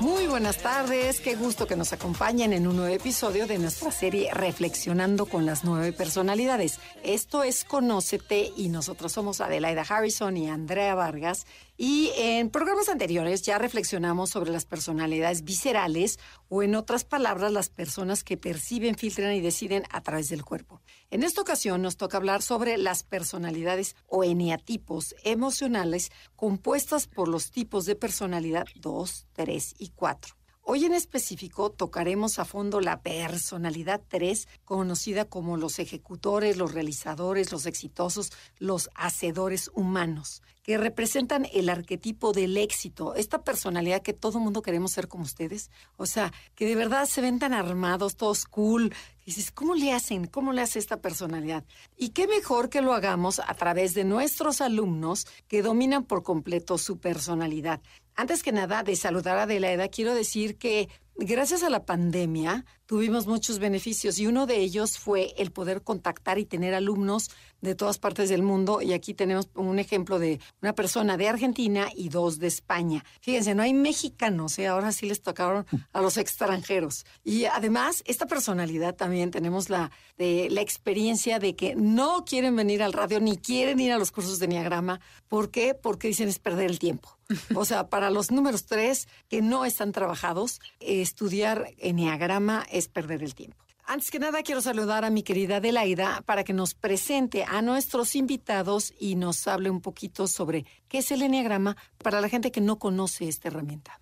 [0.00, 4.32] Muy buenas tardes, qué gusto que nos acompañen en un nuevo episodio de nuestra serie
[4.32, 6.78] Reflexionando con las nueve personalidades.
[7.02, 13.42] Esto es Conócete y nosotros somos Adelaida Harrison y Andrea Vargas y en programas anteriores
[13.42, 19.34] ya reflexionamos sobre las personalidades viscerales o en otras palabras las personas que perciben, filtran
[19.34, 20.80] y deciden a través del cuerpo.
[21.10, 27.50] En esta ocasión nos toca hablar sobre las personalidades o eneatipos emocionales compuestas por los
[27.50, 30.34] tipos de personalidad 2, 3 y 4.
[30.70, 37.52] Hoy en específico tocaremos a fondo la personalidad 3, conocida como los ejecutores, los realizadores,
[37.52, 44.40] los exitosos, los hacedores humanos, que representan el arquetipo del éxito, esta personalidad que todo
[44.40, 48.44] mundo queremos ser como ustedes, o sea, que de verdad se ven tan armados, todos
[48.44, 48.92] cool,
[49.28, 50.26] dices, ¿cómo le hacen?
[50.26, 51.64] ¿Cómo le hace esta personalidad?
[51.96, 56.78] Y qué mejor que lo hagamos a través de nuestros alumnos que dominan por completo
[56.78, 57.80] su personalidad.
[58.16, 63.26] Antes que nada, de saludar a Adelaida, quiero decir que gracias a la pandemia tuvimos
[63.26, 67.98] muchos beneficios y uno de ellos fue el poder contactar y tener alumnos de todas
[67.98, 72.38] partes del mundo y aquí tenemos un ejemplo de una persona de Argentina y dos
[72.38, 73.04] de España.
[73.20, 74.68] Fíjense, no hay mexicanos, ¿eh?
[74.68, 77.04] ahora sí les tocaron a los extranjeros.
[77.24, 82.92] Y además, esta personalidad también tenemos la, la experiencia de que no quieren venir al
[82.92, 85.00] radio ni quieren ir a los cursos de Enneagrama.
[85.28, 85.74] ¿Por qué?
[85.74, 87.18] Porque dicen es perder el tiempo.
[87.54, 93.34] O sea, para los números tres que no están trabajados, estudiar Enneagrama es perder el
[93.34, 93.68] tiempo.
[93.90, 98.16] Antes que nada, quiero saludar a mi querida Adelaida para que nos presente a nuestros
[98.16, 102.60] invitados y nos hable un poquito sobre qué es el Enneagrama para la gente que
[102.60, 103.98] no conoce esta herramienta.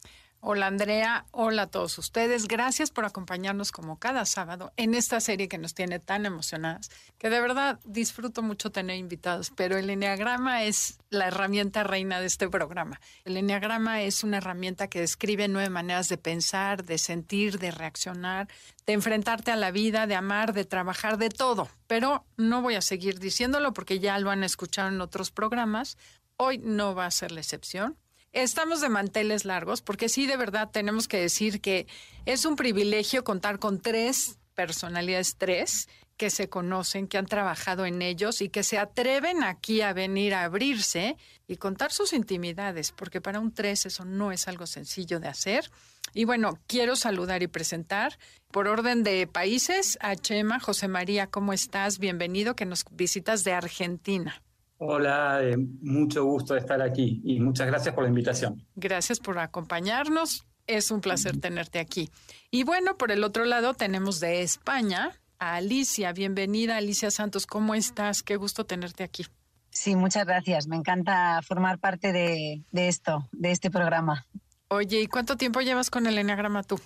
[0.48, 2.46] Hola Andrea, hola a todos ustedes.
[2.46, 7.30] Gracias por acompañarnos como cada sábado en esta serie que nos tiene tan emocionadas, que
[7.30, 12.48] de verdad disfruto mucho tener invitados, pero el Enneagrama es la herramienta reina de este
[12.48, 13.00] programa.
[13.24, 18.46] El Enneagrama es una herramienta que describe nueve maneras de pensar, de sentir, de reaccionar,
[18.86, 21.68] de enfrentarte a la vida, de amar, de trabajar, de todo.
[21.88, 25.98] Pero no voy a seguir diciéndolo porque ya lo han escuchado en otros programas.
[26.36, 27.96] Hoy no va a ser la excepción
[28.36, 31.86] Estamos de manteles largos porque sí, de verdad, tenemos que decir que
[32.26, 35.88] es un privilegio contar con tres personalidades, tres,
[36.18, 40.34] que se conocen, que han trabajado en ellos y que se atreven aquí a venir
[40.34, 41.16] a abrirse
[41.48, 45.70] y contar sus intimidades, porque para un tres eso no es algo sencillo de hacer.
[46.12, 48.18] Y bueno, quiero saludar y presentar
[48.50, 51.98] por orden de países a Chema, José María, ¿cómo estás?
[51.98, 54.42] Bienvenido, que nos visitas de Argentina.
[54.78, 58.62] Hola, eh, mucho gusto de estar aquí y muchas gracias por la invitación.
[58.74, 60.44] Gracias por acompañarnos.
[60.66, 62.10] Es un placer tenerte aquí.
[62.50, 66.12] Y bueno, por el otro lado tenemos de España a Alicia.
[66.12, 67.46] Bienvenida, Alicia Santos.
[67.46, 68.22] ¿Cómo estás?
[68.22, 69.24] Qué gusto tenerte aquí.
[69.70, 70.66] Sí, muchas gracias.
[70.66, 74.26] Me encanta formar parte de, de esto, de este programa.
[74.68, 76.80] Oye, ¿y cuánto tiempo llevas con el Enneagrama tú?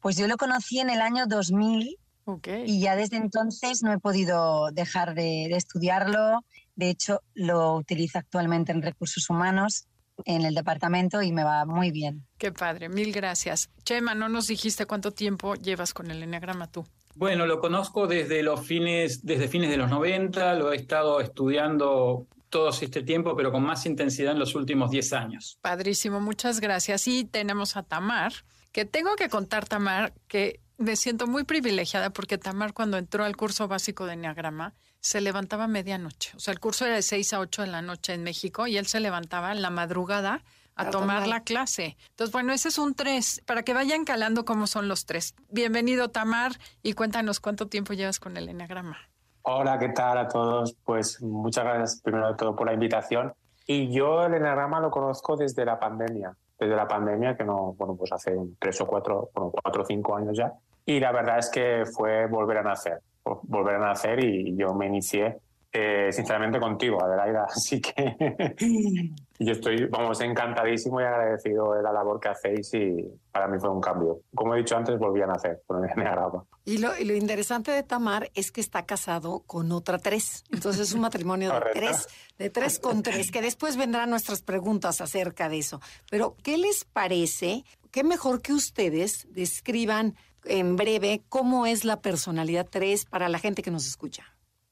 [0.00, 2.64] Pues yo lo conocí en el año 2000 okay.
[2.66, 6.44] y ya desde entonces no he podido dejar de, de estudiarlo
[6.76, 9.88] de hecho, lo utilizo actualmente en recursos humanos
[10.24, 12.26] en el departamento y me va muy bien.
[12.38, 13.70] Qué padre, mil gracias.
[13.84, 16.86] Chema, no nos dijiste cuánto tiempo llevas con el Enneagrama tú.
[17.14, 22.26] Bueno, lo conozco desde los fines, desde fines de los 90, lo he estado estudiando
[22.50, 25.58] todo este tiempo, pero con más intensidad en los últimos 10 años.
[25.62, 27.08] Padrísimo, muchas gracias.
[27.08, 28.32] Y tenemos a Tamar,
[28.72, 33.36] que tengo que contar, Tamar, que me siento muy privilegiada porque Tamar cuando entró al
[33.36, 34.74] curso básico de Enneagrama
[35.06, 36.32] se levantaba a medianoche.
[36.36, 38.76] O sea, el curso era de 6 a 8 de la noche en México y
[38.76, 40.42] él se levantaba en la madrugada
[40.74, 41.96] a, tomar, la clase.
[42.10, 45.36] Entonces, bueno, ese es un 3, para que vayan calando cómo son los tres.
[45.48, 48.98] Bienvenido, Tamar, y cuéntanos cuánto tiempo llevas con el Enneagrama.
[49.42, 50.74] Hola, ¿qué tal a todos?
[50.84, 53.32] Pues muchas gracias primero de todo por la invitación.
[53.64, 57.94] Y yo el Enneagrama lo conozco desde la pandemia, desde la pandemia que no, bueno,
[57.94, 60.52] pues hace tres o cuatro, bueno, cuatro o cinco años ya.
[60.84, 63.00] Y la verdad es que fue volver a nacer
[63.42, 65.38] volver a nacer y yo me inicié
[65.72, 67.44] eh, sinceramente contigo, Adelaida.
[67.48, 68.16] Así que
[69.38, 72.96] Yo estoy, vamos, encantadísimo y agradecido de la labor que hacéis y
[73.30, 74.20] para mí fue un cambio.
[74.34, 76.44] Como he dicho antes, volví a nacer con el Enneagrama.
[76.64, 80.44] Y lo, y lo interesante de Tamar es que está casado con otra tres.
[80.50, 82.08] Entonces es un matrimonio de tres,
[82.38, 85.80] de tres con tres, que después vendrán nuestras preguntas acerca de eso.
[86.10, 87.64] Pero, ¿qué les parece?
[87.90, 90.14] Qué mejor que ustedes describan
[90.48, 94.24] en breve cómo es la personalidad tres para la gente que nos escucha.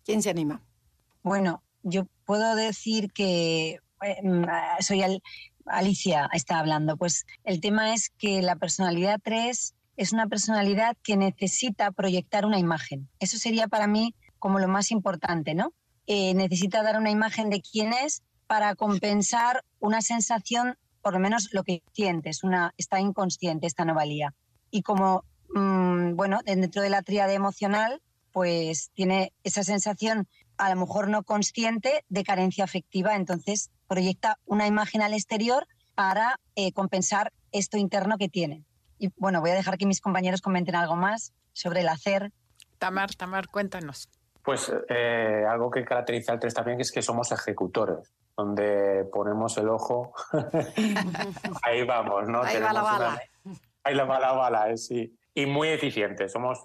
[0.04, 0.62] ¿Quién se anima?
[1.22, 4.44] Bueno, yo puedo decir que eh, mm,
[4.80, 5.02] soy
[5.66, 6.96] Alicia, está hablando.
[6.96, 12.58] Pues el tema es que la personalidad 3 es una personalidad que necesita proyectar una
[12.58, 13.08] imagen.
[13.18, 15.72] Eso sería para mí como lo más importante, ¿no?
[16.06, 21.48] Eh, necesita dar una imagen de quién es para compensar una sensación, por lo menos
[21.52, 24.34] lo que sientes, una, está inconsciente esta anomalía.
[24.70, 28.00] Y como, mm, bueno, dentro de la tríada emocional,
[28.32, 34.66] pues tiene esa sensación a lo mejor no consciente de carencia afectiva, entonces proyecta una
[34.66, 38.64] imagen al exterior para eh, compensar esto interno que tiene.
[38.98, 42.32] Y bueno, voy a dejar que mis compañeros comenten algo más sobre el hacer.
[42.78, 44.08] Tamar, Tamar, cuéntanos.
[44.42, 49.68] Pues eh, algo que caracteriza al 3 también es que somos ejecutores, donde ponemos el
[49.68, 50.12] ojo.
[51.62, 52.42] ahí vamos, ¿no?
[52.42, 53.22] Ahí va la bala.
[53.84, 55.16] Ahí va la bala, eh, sí.
[55.34, 56.32] Y muy eficientes.
[56.32, 56.60] Somos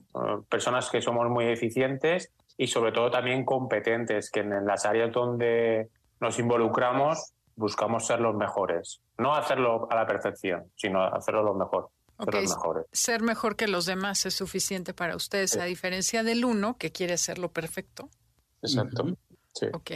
[0.48, 5.90] personas que somos muy eficientes y sobre todo también competentes, que en las áreas donde
[6.20, 9.02] nos involucramos buscamos ser los mejores.
[9.18, 11.90] No hacerlo a la perfección, sino hacerlo lo mejor.
[12.18, 12.86] Ser, los mejores.
[12.92, 17.14] ser mejor que los demás es suficiente para ustedes, a diferencia del uno que quiere
[17.14, 18.10] hacerlo perfecto.
[18.62, 19.18] Exacto.
[19.54, 19.68] Sí.
[19.74, 19.92] Ok.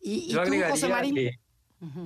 [0.00, 1.14] ¿Y, Yo tú, José Marín?
[1.14, 1.38] Que,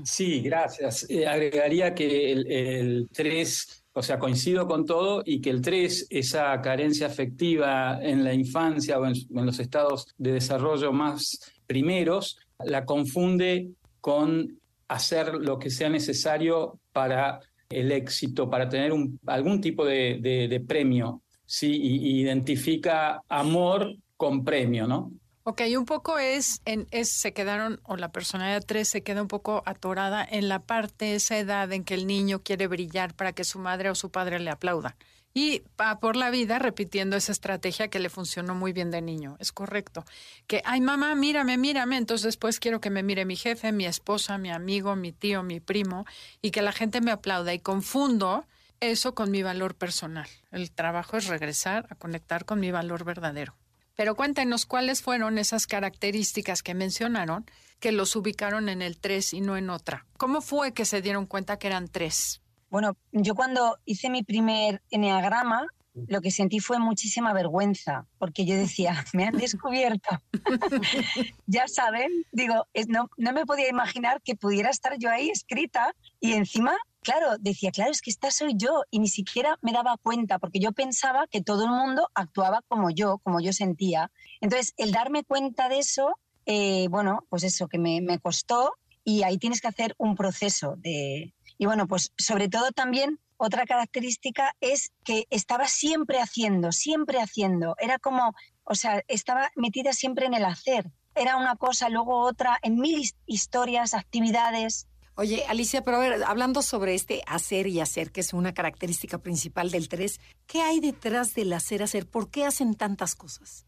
[0.05, 1.09] Sí, gracias.
[1.09, 6.63] Eh, agregaría que el 3 o sea, coincido con todo y que el 3, esa
[6.63, 13.71] carencia afectiva en la infancia o en, los estados de desarrollo más primeros, la confunde
[14.01, 18.93] con hacer lo que sea necesario para el éxito, para tener
[19.27, 21.73] algún tipo de, premio, ¿sí?
[21.73, 25.11] Y, identifica amor con premio, ¿no?
[25.51, 29.29] Ok, un poco es, en, es, se quedaron, o la personalidad 3 se queda un
[29.29, 33.45] poco atorada en la parte, esa edad en que el niño quiere brillar para que
[33.45, 34.95] su madre o su padre le aplaudan.
[35.33, 39.39] Y va por la vida repitiendo esa estrategia que le funcionó muy bien de niño.
[39.41, 40.05] Es correcto.
[40.47, 41.97] Que, ay, mamá, mírame, mírame.
[41.97, 45.61] Entonces después quiero que me mire mi jefe, mi esposa, mi amigo, mi tío, mi
[45.61, 46.05] primo,
[46.43, 47.55] y que la gente me aplauda.
[47.55, 48.45] Y confundo
[48.81, 50.29] eso con mi valor personal.
[50.53, 53.55] El trabajo es regresar a conectar con mi valor verdadero.
[53.99, 57.47] Pero cuéntenos cuáles fueron esas características que mencionaron
[57.81, 60.07] que los ubicaron en el 3 y no en otra.
[60.17, 62.41] ¿Cómo fue que se dieron cuenta que eran tres?
[62.71, 65.67] Bueno, yo cuando hice mi primer enneagrama,
[66.07, 70.21] lo que sentí fue muchísima vergüenza, porque yo decía, me han descubierto.
[71.47, 76.33] ya saben, digo, no, no me podía imaginar que pudiera estar yo ahí escrita y
[76.33, 76.77] encima
[77.09, 80.59] claro, decía, claro, es que esta soy yo y ni siquiera me daba cuenta porque
[80.59, 84.11] yo pensaba que todo el mundo actuaba como yo, como yo sentía.
[84.41, 88.75] Entonces, el darme cuenta de eso, eh, bueno, pues eso que me, me costó
[89.05, 91.33] y ahí tienes que hacer un proceso de...
[91.57, 97.75] Y bueno, pues sobre todo también otra característica es que estaba siempre haciendo, siempre haciendo.
[97.79, 100.91] Era como, o sea, estaba metida siempre en el hacer.
[101.15, 104.89] Era una cosa, luego otra, en mil historias, actividades.
[105.15, 109.19] Oye, Alicia, pero a ver, hablando sobre este hacer y hacer, que es una característica
[109.19, 112.09] principal del 3, ¿qué hay detrás del hacer, hacer?
[112.09, 113.65] ¿Por qué hacen tantas cosas?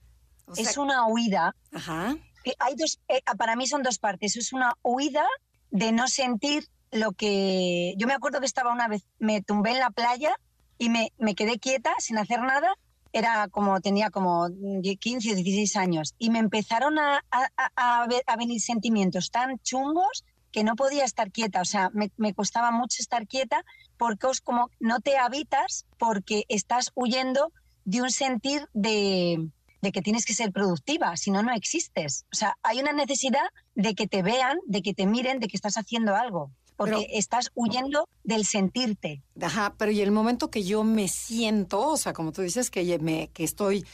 [0.56, 1.54] es una huida.
[1.72, 2.16] Ajá.
[2.58, 4.36] Hay dos, eh, para mí son dos partes.
[4.36, 5.26] Es una huida
[5.70, 7.94] de no sentir lo que...
[7.96, 10.34] Yo me acuerdo que estaba una vez, me tumbé en la playa
[10.78, 12.74] y me, me quedé quieta sin hacer nada.
[13.12, 16.14] Era como, tenía como 15 o 16 años.
[16.18, 21.60] Y me empezaron a, a, a venir sentimientos tan chungos que no podía estar quieta,
[21.60, 23.64] o sea, me, costaba mucho estar quieta
[23.96, 27.52] porque os como no te habitas porque estás huyendo
[27.84, 29.48] de un sentir de,
[29.92, 32.26] que tienes que ser productiva, si no, no existes.
[32.32, 35.56] O sea, hay una necesidad de que te vean, de que te miren, de que
[35.56, 39.22] estás haciendo algo porque estás huyendo del sentirte.
[39.38, 42.98] Ajá, pero y el momento que yo me siento, o sea, como tú dices, que,
[43.00, 43.84] me, que estoy,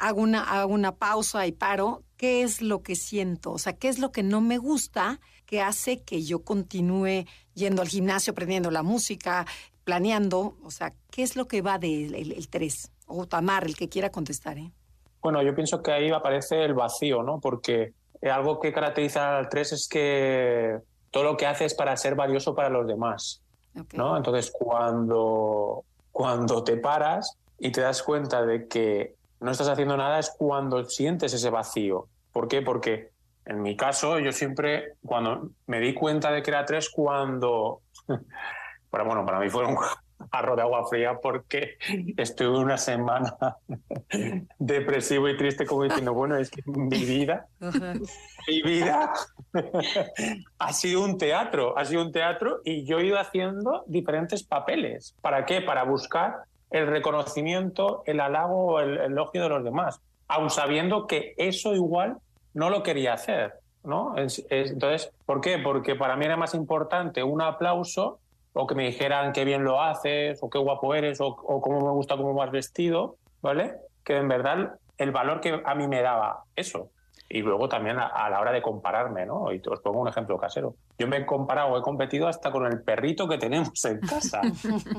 [0.00, 3.52] hago una, hago una pausa y paro, ¿qué es lo que siento?
[3.52, 7.80] O sea, ¿qué es lo que no me gusta que hace que yo continúe yendo
[7.80, 9.46] al gimnasio, aprendiendo la música,
[9.84, 10.56] planeando?
[10.64, 12.90] O sea, ¿qué es lo que va del el, 3?
[13.06, 14.72] O Tamar, el que quiera contestar, ¿eh?
[15.20, 17.38] Bueno, yo pienso que ahí aparece el vacío, ¿no?
[17.38, 20.80] Porque algo que caracteriza al 3 es que
[21.12, 23.42] todo lo que hace es para ser valioso para los demás,
[23.92, 24.16] ¿no?
[24.16, 30.18] Entonces, cuando, cuando te paras y te das cuenta de que no estás haciendo nada
[30.18, 32.08] es cuando sientes ese vacío.
[32.32, 32.62] ¿Por qué?
[32.62, 33.12] Porque
[33.44, 37.80] En mi caso, yo siempre, cuando me di cuenta de que era tres, cuando,
[38.90, 39.76] pero bueno, para mí fue un
[40.30, 41.76] jarro de agua fría porque
[42.16, 43.36] estuve una semana
[44.58, 47.46] depresivo y triste como diciendo, bueno, es que mi vida,
[48.48, 49.12] mi vida
[50.58, 55.14] ha sido un teatro, ha sido un teatro y yo he ido haciendo diferentes papeles.
[55.20, 55.60] ¿Para qué?
[55.60, 61.74] Para buscar el reconocimiento, el halago, el, elogio de los demás, aun sabiendo que eso
[61.74, 62.18] igual
[62.54, 63.54] no lo quería hacer.
[63.84, 64.14] ¿no?
[64.16, 65.58] entonces, ¿por qué?
[65.58, 68.20] Porque para mí era más importante un aplauso
[68.52, 71.90] o que me dijeran qué bien lo haces, o qué guapo eres, o, cómo me
[71.92, 73.74] gusta cómo vas vestido, ¿vale?
[74.04, 76.90] Que en verdad el valor que a mí me daba eso.
[77.28, 79.50] Y luego también a, la hora de compararme, ¿no?
[79.52, 80.74] Y os pongo un ejemplo casero.
[80.98, 84.42] Yo me he comparado, he competido hasta con el perrito que tenemos en casa.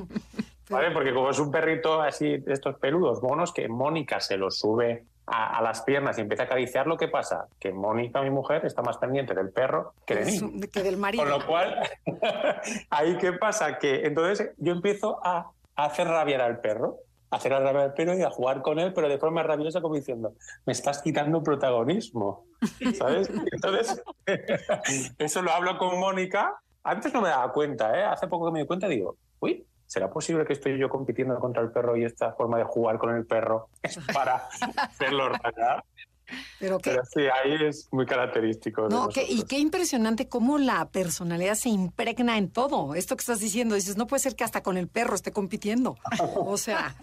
[0.70, 0.92] ¿Vale?
[0.92, 5.62] Porque como es un perrito así estos peludos monos que Mónica se lo sube a,
[5.62, 7.48] las piernas y empieza a acariciar, ¿qué pasa?
[7.60, 10.62] Que Mónica, mi mujer, está más pendiente del perro que de mí.
[10.68, 11.24] Que del marido.
[11.24, 11.90] Con lo cual,
[12.90, 13.80] ahí qué pasa?
[13.80, 16.98] Que entonces yo empiezo a, hacer rabiar al perro,
[17.32, 19.96] a hacer rabiar al perro y a jugar con él, pero de forma rabiosa como
[19.96, 20.34] diciendo,
[20.66, 22.46] me estás quitando protagonismo,
[22.98, 23.30] ¿sabes?
[23.52, 24.04] Entonces,
[25.18, 26.60] eso lo hablo con Mónica.
[26.84, 28.04] Antes no me daba cuenta, ¿eh?
[28.04, 31.62] Hace poco que me di cuenta digo, uy, ¿será posible que estoy yo compitiendo contra
[31.62, 34.48] el perro y esta forma de jugar con el perro es para
[34.78, 35.84] hacerlo rayar?
[36.60, 38.90] Pero, sí, ahí es muy característico.
[38.90, 42.96] No, y qué impresionante cómo la personalidad se impregna en todo.
[42.96, 45.96] Esto que estás diciendo, dices, no puede ser que hasta con el perro esté compitiendo.
[46.36, 46.96] o sea,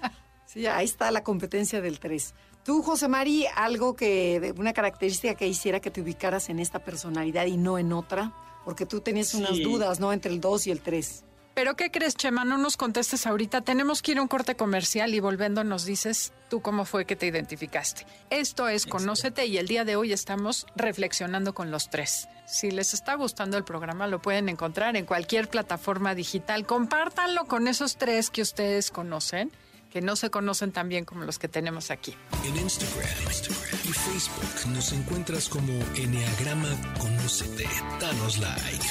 [0.47, 2.35] sí, ahí está la competencia del 3.
[2.65, 7.47] Tú, José Mari, algo que, una característica que hiciera que te ubicaras en esta personalidad
[7.47, 8.33] y no en otra,
[8.65, 10.13] porque tú tenías unas dudas, ¿no?
[10.13, 11.25] Entre el 2 y el 3.
[11.55, 12.45] Pero ¿qué crees, Chema?
[12.45, 13.61] No nos contestes ahorita.
[13.61, 17.17] Tenemos que ir a un corte comercial y volviendo nos dices tú cómo fue que
[17.17, 18.07] te identificaste.
[18.31, 22.29] Esto es Conócete y el día de hoy estamos reflexionando con los tres.
[22.47, 26.67] Si les está gustando el programa, lo pueden encontrar en cualquier plataforma digital.
[26.67, 29.53] Compártanlo con esos tres que ustedes conocen,
[29.91, 32.15] que no se conocen tan bien como los que tenemos aquí.
[32.45, 37.69] En Instagram, Instagram y Facebook nos encuentras como Enneagrama Conócete.
[38.01, 38.87] Danos like.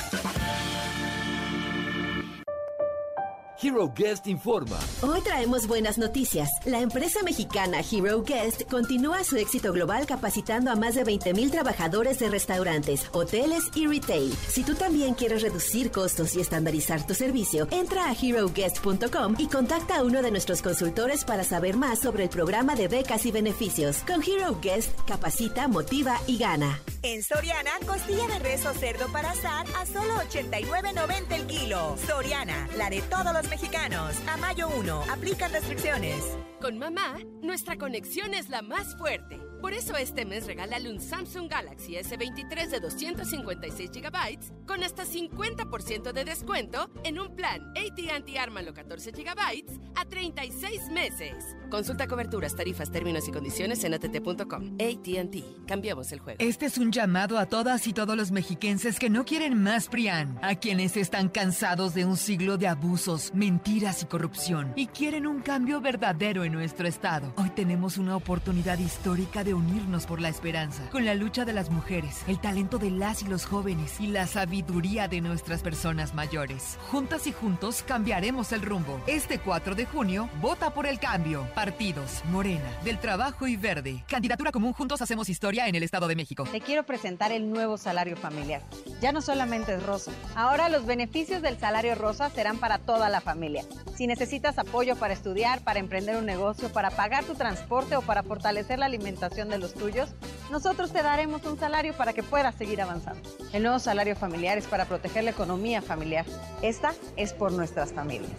[3.62, 4.80] Hero Guest informa.
[5.02, 6.50] Hoy traemos buenas noticias.
[6.64, 12.20] La empresa mexicana Hero Guest continúa su éxito global capacitando a más de 20.000 trabajadores
[12.20, 14.34] de restaurantes, hoteles y retail.
[14.48, 19.98] Si tú también quieres reducir costos y estandarizar tu servicio, entra a heroguest.com y contacta
[19.98, 23.98] a uno de nuestros consultores para saber más sobre el programa de becas y beneficios.
[24.08, 26.80] Con Hero Guest, capacita, motiva y gana.
[27.02, 31.98] En Soriana, costilla de res o cerdo para asar a solo 89.90 el kilo.
[32.06, 34.16] Soriana, la de todos los mexicanos.
[34.28, 36.24] A mayo 1, aplican restricciones.
[36.62, 39.49] Con mamá, nuestra conexión es la más fuerte.
[39.62, 46.14] Por eso este mes regálale un Samsung Galaxy S23 de 256 GB con hasta 50%
[46.14, 51.58] de descuento en un plan AT&T Ármalo 14 GB a 36 meses.
[51.70, 54.78] Consulta coberturas, tarifas, términos y condiciones en att.com.
[54.80, 55.44] AT&T.
[55.68, 56.38] Cambiamos el juego.
[56.40, 60.40] Este es un llamado a todas y todos los mexiquenses que no quieren más PRIAN,
[60.42, 65.42] a quienes están cansados de un siglo de abusos, mentiras y corrupción y quieren un
[65.42, 67.34] cambio verdadero en nuestro estado.
[67.38, 71.70] Hoy tenemos una oportunidad histórica de unirnos por la esperanza, con la lucha de las
[71.70, 76.78] mujeres, el talento de las y los jóvenes y la sabiduría de nuestras personas mayores.
[76.92, 79.02] Juntas y juntos cambiaremos el rumbo.
[79.08, 81.48] Este 4 de junio, vota por el cambio.
[81.56, 84.04] Partidos, Morena, del Trabajo y Verde.
[84.08, 86.46] Candidatura común Juntos Hacemos Historia en el Estado de México.
[86.52, 88.62] Te quiero presentar el nuevo salario familiar.
[89.02, 90.12] Ya no solamente es rosa.
[90.36, 93.64] Ahora los beneficios del salario rosa serán para toda la familia.
[93.96, 98.24] Si necesitas apoyo para estudiar, para emprender un negocio, para pagar tu transporte o para
[98.24, 100.10] fortalecer la alimentación, de los tuyos,
[100.52, 103.22] nosotros te daremos un salario para que puedas seguir avanzando.
[103.54, 106.26] El nuevo salario familiar es para proteger la economía familiar.
[106.62, 108.32] Esta es por nuestras familias.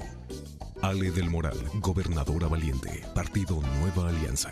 [0.82, 4.50] Ale del Moral, gobernadora valiente, Partido Nueva Alianza.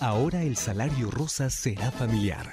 [0.00, 2.52] Ahora el salario rosa será familiar.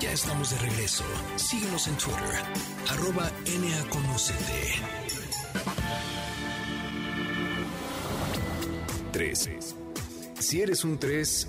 [0.00, 1.04] Ya estamos de regreso.
[1.36, 2.42] Síguenos en Twitter,
[2.90, 5.04] arroba NAConocete.
[9.12, 9.73] 13.
[10.44, 11.48] Si eres un 3,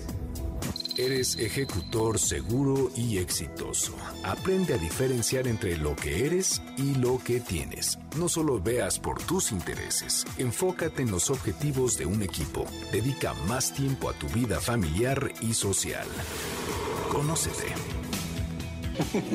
[0.96, 3.94] eres ejecutor seguro y exitoso.
[4.24, 7.98] Aprende a diferenciar entre lo que eres y lo que tienes.
[8.16, 12.64] No solo veas por tus intereses, enfócate en los objetivos de un equipo.
[12.90, 16.06] Dedica más tiempo a tu vida familiar y social.
[17.12, 17.74] Conócete.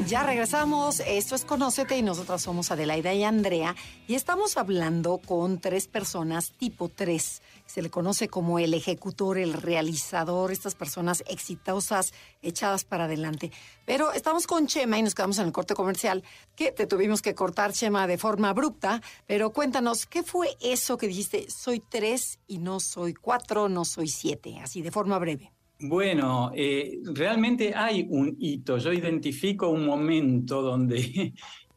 [0.08, 3.76] Ya regresamos, esto es Conócete y nosotras somos Adelaida y Andrea
[4.08, 7.42] y estamos hablando con tres personas tipo 3.
[7.72, 13.50] Se le conoce como el ejecutor, el realizador, estas personas exitosas, echadas para adelante.
[13.86, 16.22] Pero estamos con Chema y nos quedamos en el corte comercial,
[16.54, 19.02] que te tuvimos que cortar, Chema, de forma abrupta.
[19.26, 21.50] Pero cuéntanos, ¿qué fue eso que dijiste?
[21.50, 25.54] Soy tres y no soy cuatro, no soy siete, así de forma breve.
[25.80, 28.80] Bueno, eh, realmente hay un hito.
[28.80, 31.34] Yo identifico un momento donde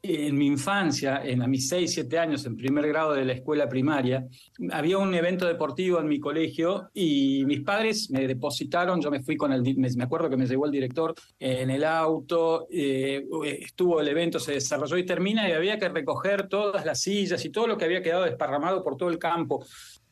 [0.06, 3.66] en mi infancia, en a mis 6, 7 años, en primer grado de la escuela
[3.66, 4.26] primaria,
[4.70, 9.36] había un evento deportivo en mi colegio y mis padres me depositaron, yo me fui
[9.36, 13.24] con el, me acuerdo que me llevó el director en el auto, eh,
[13.58, 17.50] estuvo el evento, se desarrolló y termina y había que recoger todas las sillas y
[17.50, 19.64] todo lo que había quedado desparramado por todo el campo.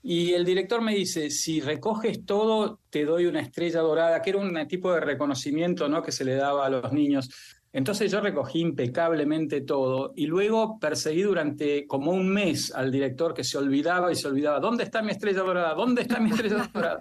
[0.03, 4.41] Y el director me dice, si recoges todo, te doy una estrella dorada, que era
[4.41, 6.03] un tipo de reconocimiento ¿no?
[6.03, 7.29] que se le daba a los niños.
[7.73, 13.45] Entonces yo recogí impecablemente todo y luego perseguí durante como un mes al director que
[13.45, 15.75] se olvidaba y se olvidaba, ¿dónde está mi estrella dorada?
[15.75, 17.01] ¿Dónde está mi estrella dorada?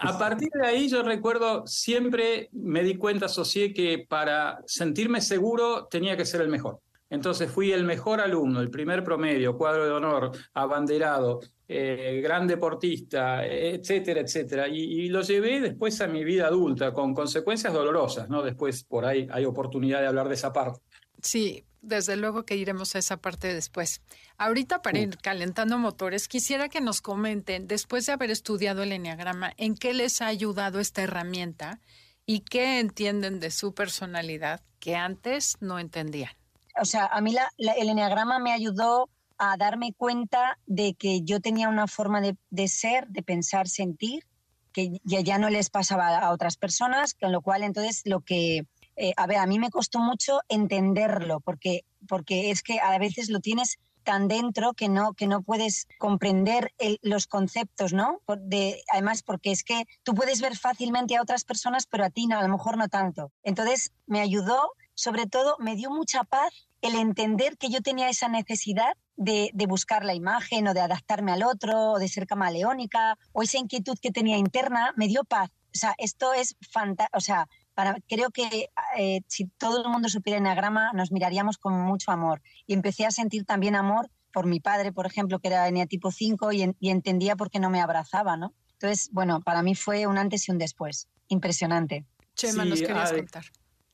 [0.00, 5.86] A partir de ahí yo recuerdo, siempre me di cuenta, asocié que para sentirme seguro
[5.90, 6.80] tenía que ser el mejor.
[7.08, 13.46] Entonces fui el mejor alumno, el primer promedio, cuadro de honor, abanderado, eh, gran deportista,
[13.46, 14.68] etcétera, etcétera.
[14.68, 18.42] Y, lo llevé después a mi vida adulta, con consecuencias dolorosas, ¿no?
[18.42, 20.80] Después por ahí hay oportunidad de hablar de esa parte.
[21.22, 24.02] Sí, desde luego que iremos a esa parte después.
[24.36, 29.52] Ahorita para ir calentando motores, quisiera que nos comenten, después de haber estudiado el Enneagrama,
[29.56, 31.80] en qué les ha ayudado esta herramienta
[32.26, 36.32] y qué entienden de su personalidad que antes no entendían.
[36.80, 41.68] O sea, a mí el Enneagrama me ayudó a darme cuenta de que yo tenía
[41.68, 44.24] una forma de, ser, de pensar, sentir,
[44.72, 48.66] que ya, no les pasaba a otras personas, con lo cual entonces lo que,
[48.96, 53.30] eh, a ver, a mí me costó mucho entenderlo, porque, porque es que a veces
[53.30, 58.20] lo tienes tan dentro que no, que no puedes comprender los conceptos, ¿no?
[58.38, 62.26] De, además, porque es que tú puedes ver fácilmente a otras personas, pero a ti
[62.26, 63.32] no, a lo mejor no tanto.
[63.42, 68.28] Entonces, me ayudó, sobre todo, me dio mucha paz el entender que yo tenía esa
[68.28, 73.42] necesidad de, buscar la imagen o de adaptarme al otro o de ser camaleónica o
[73.42, 75.50] esa inquietud que tenía interna me dio paz.
[75.74, 77.16] O sea, esto es fantástico.
[77.16, 81.74] O sea, para, creo que eh, si todo el mundo supiera enagrama nos miraríamos con
[81.74, 82.42] mucho amor.
[82.66, 86.52] Y empecé a sentir también amor por mi padre, por ejemplo, que era tipo 5
[86.52, 88.54] y, y entendía por qué no me abrazaba, ¿no?
[88.72, 91.08] Entonces, bueno, para mí fue un antes y un después.
[91.28, 92.06] Impresionante.
[92.34, 93.44] Chema, nos querías contar.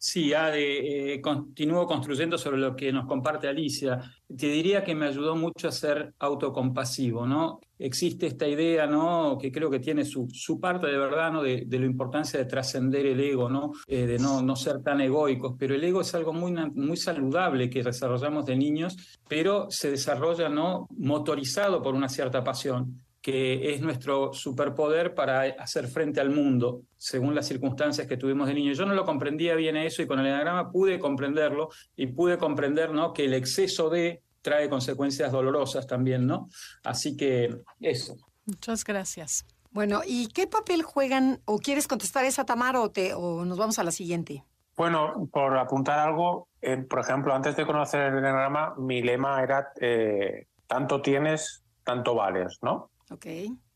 [0.04, 4.00] Sí, Ade, eh, continúo construyendo sobre lo que nos comparte Alicia.
[4.26, 7.60] Te diría que me ayudó mucho a ser autocompasivo, ¿no?
[7.78, 9.38] Existe esta idea, ¿no?
[9.40, 11.40] Que creo que tiene su, su parte de verdad, ¿no?
[11.40, 13.70] De, de la importancia de trascender el ego, ¿no?
[13.86, 15.54] Eh, de no, no ser tan egoicos.
[15.56, 20.48] Pero el ego es algo muy, muy saludable que desarrollamos de niños, pero se desarrolla,
[20.48, 20.88] ¿no?
[20.96, 27.34] Motorizado por una cierta pasión que es nuestro superpoder para hacer frente al mundo, según
[27.34, 28.72] las circunstancias que tuvimos de niño.
[28.72, 32.90] Yo no lo comprendía bien eso y con el enagrama pude comprenderlo y pude comprender
[32.90, 33.12] ¿no?
[33.12, 36.48] que el exceso de trae consecuencias dolorosas también, ¿no?
[36.82, 38.16] Así que eso.
[38.44, 39.46] Muchas gracias.
[39.70, 41.40] Bueno, ¿y qué papel juegan?
[41.44, 44.44] ¿O quieres contestar esa, Tamara, o, te, o nos vamos a la siguiente?
[44.76, 49.72] Bueno, por apuntar algo, eh, por ejemplo, antes de conocer el enagrama, mi lema era
[49.80, 52.90] eh, tanto tienes, tanto vales, ¿no?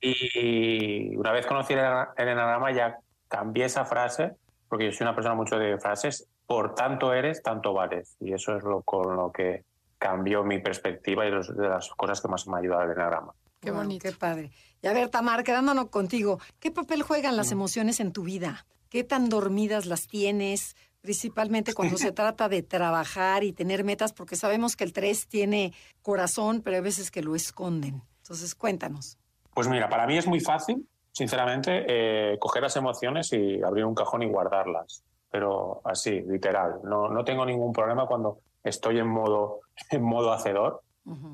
[0.00, 4.32] Y una vez conocí el enagrama ya cambié esa frase,
[4.68, 8.16] porque yo soy una persona mucho de frases, por tanto eres, tanto vales.
[8.20, 9.64] Y eso es lo con lo que
[9.98, 13.32] cambió mi perspectiva y de las cosas que más me ha ayudado el enagrama.
[13.60, 14.08] Qué bonito.
[14.08, 14.50] qué padre.
[14.82, 17.52] Y a ver, Tamar, quedándonos contigo, ¿qué papel juegan las mm.
[17.52, 18.66] emociones en tu vida?
[18.88, 20.76] ¿Qué tan dormidas las tienes?
[21.00, 25.72] Principalmente cuando se trata de trabajar y tener metas, porque sabemos que el 3 tiene
[26.02, 28.02] corazón, pero hay veces que lo esconden.
[28.18, 29.18] Entonces, cuéntanos.
[29.56, 33.94] Pues mira, para mí es muy fácil, sinceramente, eh, coger las emociones y abrir un
[33.94, 35.02] cajón y guardarlas.
[35.30, 36.80] Pero así, literal.
[36.84, 40.82] No, no tengo ningún problema cuando estoy en modo, en modo hacedor,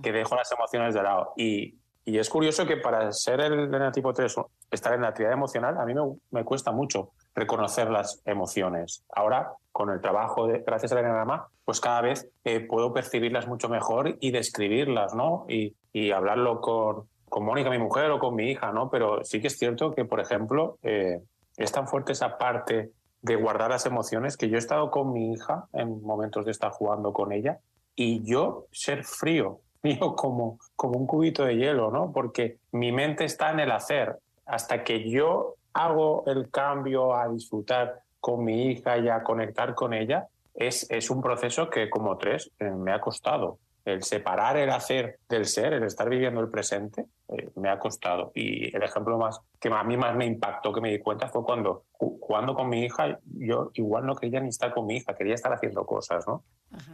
[0.05, 1.33] que dejo las emociones de lado.
[1.37, 4.37] Y, y es curioso que para ser el tipo 3,
[4.71, 9.03] estar en la actividad emocional, a mí me, me, cuesta mucho reconocer las emociones.
[9.13, 13.69] Ahora, con el trabajo, de, gracias al enagrama, pues cada vez eh, puedo percibirlas mucho
[13.69, 15.45] mejor y describirlas, ¿no?
[15.49, 18.91] Y, y hablarlo con, con Mónica, mi mujer, o con mi hija, ¿no?
[18.91, 21.23] Pero sí que es cierto que, por ejemplo, eh,
[21.57, 22.93] es tan fuerte esa parte
[23.23, 26.71] de guardar las emociones que yo he estado con mi hija en momentos de estar
[26.73, 27.59] jugando con ella
[27.97, 32.13] y yo ser frío, frío como, como un cubito de hielo, ¿no?
[32.13, 34.19] Porque mi mente está en el hacer.
[34.45, 39.95] Hasta que yo hago el cambio a disfrutar con mi hija y a conectar con
[39.95, 43.57] ella, es, es un proceso que como tres eh, me ha costado.
[43.85, 48.31] El separar el hacer del ser, el estar viviendo el presente, eh, me ha costado.
[48.35, 51.43] Y el ejemplo más que a mí más me impactó, que me di cuenta, fue
[51.45, 55.35] cuando jugando con mi hija, yo igual no quería ni estar con mi hija, quería
[55.35, 56.45] estar haciendo cosas, ¿no?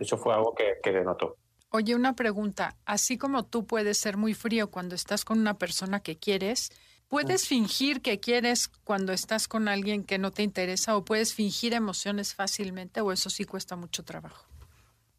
[0.01, 1.37] Eso fue algo que, que denotó.
[1.71, 2.77] Oye, una pregunta.
[2.87, 6.71] Así como tú puedes ser muy frío cuando estás con una persona que quieres,
[7.09, 11.75] ¿puedes fingir que quieres cuando estás con alguien que no te interesa o puedes fingir
[11.75, 14.48] emociones fácilmente o eso sí cuesta mucho trabajo?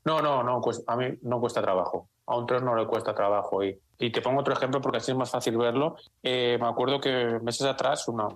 [0.09, 2.09] No, no, no, a mí no cuesta trabajo.
[2.25, 3.63] A un tres no le cuesta trabajo.
[3.63, 5.97] Y, y te pongo otro ejemplo porque así es más fácil verlo.
[6.23, 8.27] Eh, me acuerdo que meses atrás una,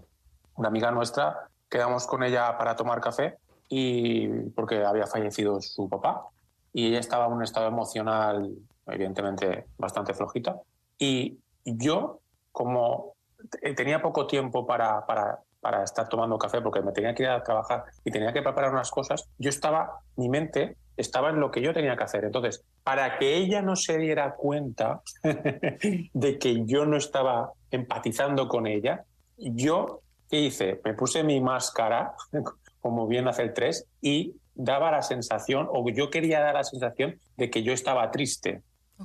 [0.55, 3.38] una amiga nuestra quedamos con ella para tomar café
[3.69, 6.27] y porque había fallecido su papá
[6.73, 8.55] y ella estaba en un estado emocional
[8.86, 10.62] evidentemente bastante flojita.
[10.99, 12.19] Y yo,
[12.51, 13.15] como
[13.75, 17.43] tenía poco tiempo para, para, para, estar tomando café porque me tenía que ir a
[17.43, 21.62] trabajar y tenía que preparar unas cosas, yo estaba, mi mente estaba en lo que
[21.62, 22.23] yo tenía que hacer.
[22.25, 25.01] Entonces, para que ella no se diera cuenta
[26.13, 29.06] de que yo no estaba empatizando con ella,
[29.38, 30.79] yo, ¿qué hice?
[30.84, 32.13] Me puse mi máscara,
[32.82, 37.19] como bien hace el 3, y daba la sensación, o yo quería dar la sensación
[37.38, 38.62] de que yo estaba triste,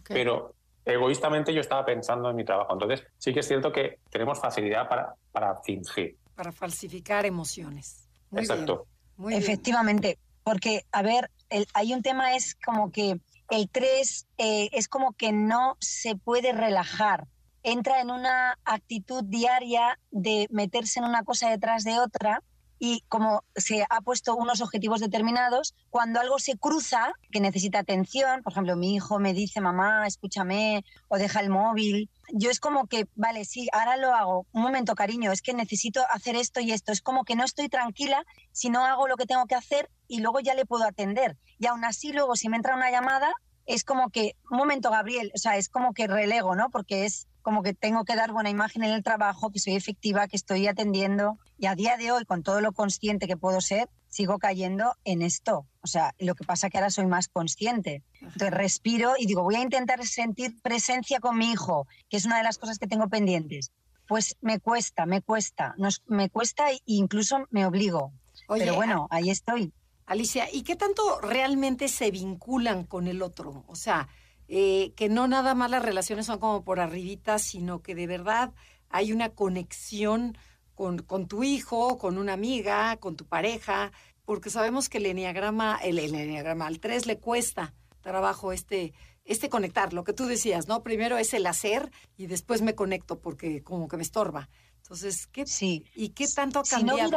[0.09, 2.73] pero egoístamente yo estaba pensando en mi trabajo.
[2.73, 6.17] Entonces, sí que es cierto que tenemos facilidad para, para fingir.
[6.35, 8.09] Para falsificar emociones.
[8.33, 8.87] Exacto.
[9.31, 10.19] Efectivamente,
[10.49, 11.31] porque, a ver,
[11.75, 16.53] hay un tema, es como que el 3 eh, es como que no se puede
[16.53, 17.29] relajar.
[17.63, 22.43] Entra en una actitud diaria de meterse en una cosa detrás de otra
[22.79, 28.43] y como se ha puesto unos objetivos determinados, cuando algo se cruza, que necesita atención,
[28.43, 32.87] por ejemplo, mi hijo me dice, mamá, escúchame, o deja el móvil, yo es como
[32.87, 36.73] que, vale, sí, ahora lo hago, un momento, cariño, es que necesito hacer esto y
[36.73, 39.91] esto, es como que no estoy tranquila si no hago lo que tengo que hacer
[40.09, 41.37] y luego ya le puedo atender.
[41.59, 43.33] Y aún así, luego, si me entra una llamada,
[43.67, 46.71] es como que, un momento, Gabriel, o sea, es como que relego, ¿no?
[46.71, 50.27] Porque es como que tengo que dar buena imagen en el trabajo, que soy efectiva,
[50.27, 51.39] que estoy atendiendo.
[51.59, 55.23] Y a día de hoy, con todo lo consciente que puedo ser, sigo cayendo en
[55.23, 55.67] esto.
[55.83, 58.03] O sea, lo que pasa es que ahora soy más consciente.
[58.21, 62.39] Entonces respiro y digo, voy a intentar sentir presencia con mi hijo, que es una
[62.39, 63.73] de las cosas que tengo pendientes.
[64.07, 68.13] Pues me cuesta, me cuesta, nos, me cuesta e incluso me obligo.
[68.49, 69.73] Pero bueno, ahí estoy.
[70.09, 73.65] Alicia, ¿y qué tanto realmente se vinculan con el otro?
[73.69, 74.09] O sea,
[74.49, 78.55] eh, que no nada más las relaciones son como por arribita, sino que de verdad
[78.89, 80.39] hay una conexión
[80.75, 83.93] con, con tu hijo, con una amiga, con tu pareja,
[84.25, 88.95] porque sabemos que el enneagrama, el, el enneagrama al 3 le cuesta trabajo este,
[89.27, 90.83] este conectar, lo que tú decías, ¿no?
[90.83, 94.49] Primero es el hacer y después me conecto porque como que me estorba.
[94.79, 95.85] Entonces, ¿qué, sí.
[95.95, 97.11] ¿y qué tanto ha cambiado?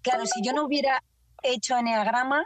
[0.00, 1.04] claro, si yo no hubiera
[1.42, 2.44] hecho enneagrama,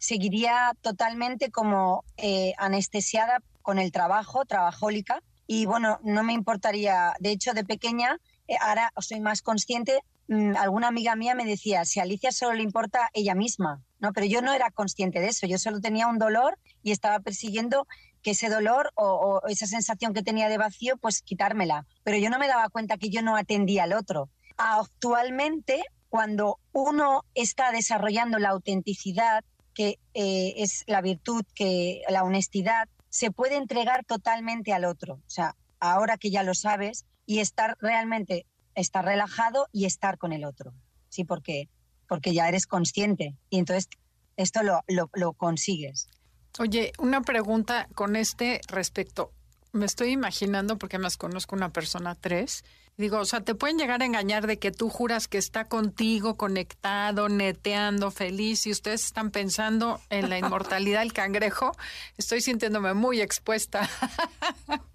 [0.00, 5.22] seguiría totalmente como eh, anestesiada con el trabajo, trabajólica.
[5.46, 10.00] Y bueno, no me importaría, de hecho, de pequeña, eh, ahora soy más consciente.
[10.28, 14.12] Mm, alguna amiga mía me decía, si a Alicia solo le importa ella misma, ¿no?
[14.12, 17.86] Pero yo no era consciente de eso, yo solo tenía un dolor y estaba persiguiendo
[18.22, 21.86] que ese dolor o, o esa sensación que tenía de vacío, pues quitármela.
[22.04, 24.30] Pero yo no me daba cuenta que yo no atendía al otro.
[24.56, 32.86] Actualmente, cuando uno está desarrollando la autenticidad, que eh, es la virtud, que la honestidad,
[33.08, 35.14] se puede entregar totalmente al otro.
[35.14, 38.44] O sea, ahora que ya lo sabes, y estar realmente,
[38.74, 40.74] estar relajado y estar con el otro.
[41.08, 41.70] Sí, porque,
[42.06, 43.34] porque ya eres consciente.
[43.48, 43.88] Y entonces
[44.36, 46.10] esto lo, lo, lo consigues.
[46.58, 49.32] Oye, una pregunta con este respecto.
[49.72, 52.64] Me estoy imaginando, porque más conozco una persona tres,
[53.02, 56.36] Digo, o sea, te pueden llegar a engañar de que tú juras que está contigo,
[56.36, 61.72] conectado, neteando, feliz, y ustedes están pensando en la inmortalidad del cangrejo.
[62.16, 63.90] Estoy sintiéndome muy expuesta.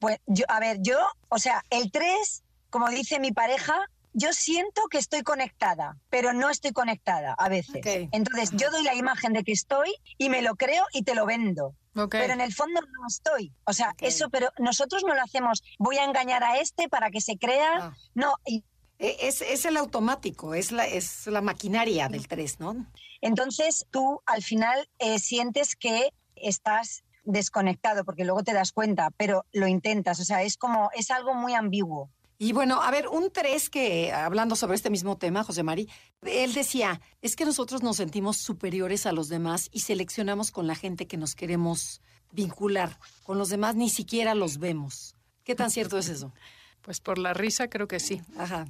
[0.00, 0.98] Pues yo, a ver, yo,
[1.30, 3.74] o sea, el 3, como dice mi pareja,
[4.12, 8.08] yo siento que estoy conectada, pero no estoy conectada a veces.
[8.12, 11.24] Entonces, yo doy la imagen de que estoy y me lo creo y te lo
[11.24, 11.74] vendo.
[11.94, 13.52] Pero en el fondo no estoy.
[13.64, 15.62] O sea, eso, pero nosotros no lo hacemos.
[15.78, 17.76] Voy a engañar a este para que se crea.
[17.76, 17.94] Ah.
[18.14, 18.34] No.
[18.44, 18.62] E,
[18.98, 22.86] es, es, el automático, es la, es la maquinaria del 3, ¿no?
[23.20, 29.46] Entonces tú al final eh, sientes que estás desconectado porque luego te das cuenta, pero
[29.52, 30.20] lo intentas.
[30.20, 32.10] O sea, es como, es algo muy ambiguo.
[32.38, 35.88] Y bueno, a ver, un tres que, hablando sobre este mismo tema, José Mari,
[36.22, 40.74] él decía, es que nosotros nos sentimos superiores a los demás y seleccionamos con la
[40.74, 42.00] gente que nos queremos
[42.32, 42.98] vincular.
[43.22, 45.14] Con los demás ni siquiera los vemos.
[45.44, 46.32] ¿Qué tan cierto es eso?
[46.84, 48.20] Pues por la risa creo que sí.
[48.36, 48.66] Ajá.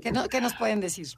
[0.00, 1.08] ¿Qué, nos pueden decir?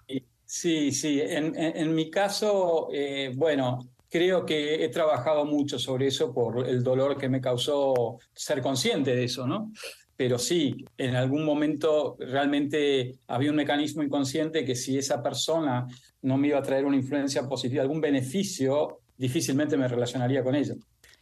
[0.46, 1.20] Sí, sí.
[1.20, 7.18] En, mi caso, eh, bueno, creo que he trabajado mucho sobre eso por el dolor
[7.18, 9.72] que me causó ser consciente de eso, ¿no?
[10.16, 15.86] Pero sí, en algún momento realmente había un mecanismo inconsciente que si esa persona
[16.22, 20.74] no me iba a traer una influencia positiva, algún beneficio, difícilmente me relacionaría con ella.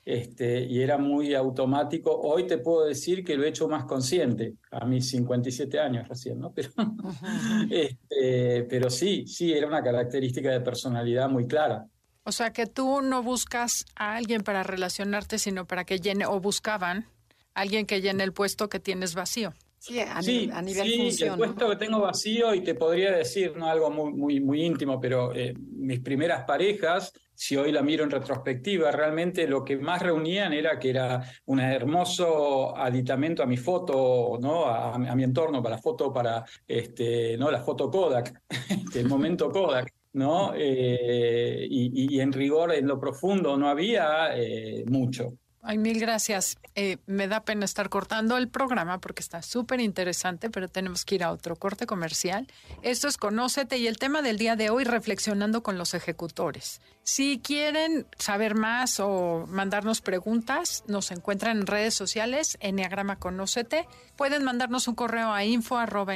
[0.04, 2.14] Este, y era muy automático.
[2.14, 6.38] Hoy te puedo decir que lo he hecho más consciente, a mis 57 años recién,
[6.38, 6.52] ¿no?
[6.52, 6.68] Pero,
[7.70, 11.86] este, pero sí, sí, era una característica de personalidad muy clara.
[12.24, 16.38] O sea que tú no buscas a alguien para relacionarte, sino para que llene, o
[16.38, 17.06] buscaban
[17.54, 19.52] alguien que llene el puesto que tienes vacío.
[19.78, 20.22] Sí, a,
[20.62, 24.40] nivel sí, el puesto que tengo vacío y te podría decir, no algo muy, muy,
[24.40, 29.62] muy íntimo, pero eh, mis primeras parejas, si hoy la miro en retrospectiva, realmente lo
[29.62, 34.64] que más reunían era que era un hermoso aditamento a mi foto, ¿no?
[34.64, 37.50] a, mi entorno, para la foto, para este, ¿no?
[37.50, 39.92] la foto Kodak, este, el momento Kodak.
[40.14, 40.52] ¿no?
[40.56, 45.34] Eh, y, en rigor, en lo profundo, no había eh, mucho.
[45.66, 46.58] Ay, mil gracias.
[46.74, 51.14] Eh, me da pena estar cortando el programa porque está súper interesante, pero tenemos que
[51.14, 52.46] ir a otro corte comercial.
[52.82, 56.82] Esto es Conócete y el tema del día de hoy, reflexionando con los ejecutores.
[57.02, 63.88] Si quieren saber más o mandarnos preguntas, nos encuentran en redes sociales, Enneagrama Conócete.
[64.16, 66.14] Pueden mandarnos un correo a info arroba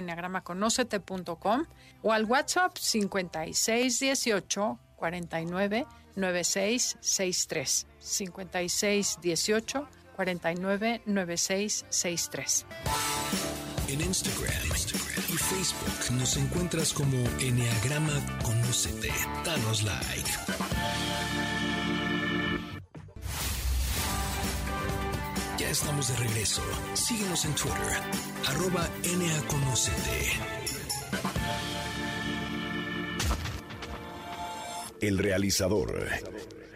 [2.03, 5.87] o al WhatsApp 5618 49
[6.19, 12.67] 9663 5618 499663.
[13.89, 14.69] En Instagram,
[15.29, 19.11] y Facebook nos encuentras como Enneagrama Conocete.
[19.45, 20.31] Danos like.
[25.59, 26.63] Ya estamos de regreso.
[26.95, 28.01] Síguenos en Twitter,
[28.47, 28.89] arroba
[29.49, 30.68] Conocete.
[35.01, 36.09] El realizador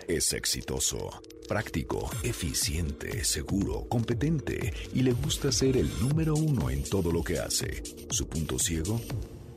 [0.06, 7.10] es exitoso, práctico, eficiente, seguro, competente y le gusta ser el número uno en todo
[7.10, 7.82] lo que hace.
[8.10, 9.00] Su punto ciego,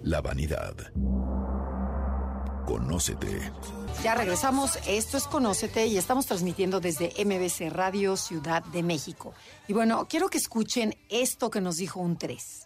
[0.01, 0.75] la vanidad.
[2.65, 3.51] Conócete.
[4.04, 9.36] Ya regresamos, esto es Conócete y estamos transmitiendo desde MBC Radio Ciudad de México.
[9.67, 12.64] Y bueno, quiero que escuchen esto que nos dijo un 3.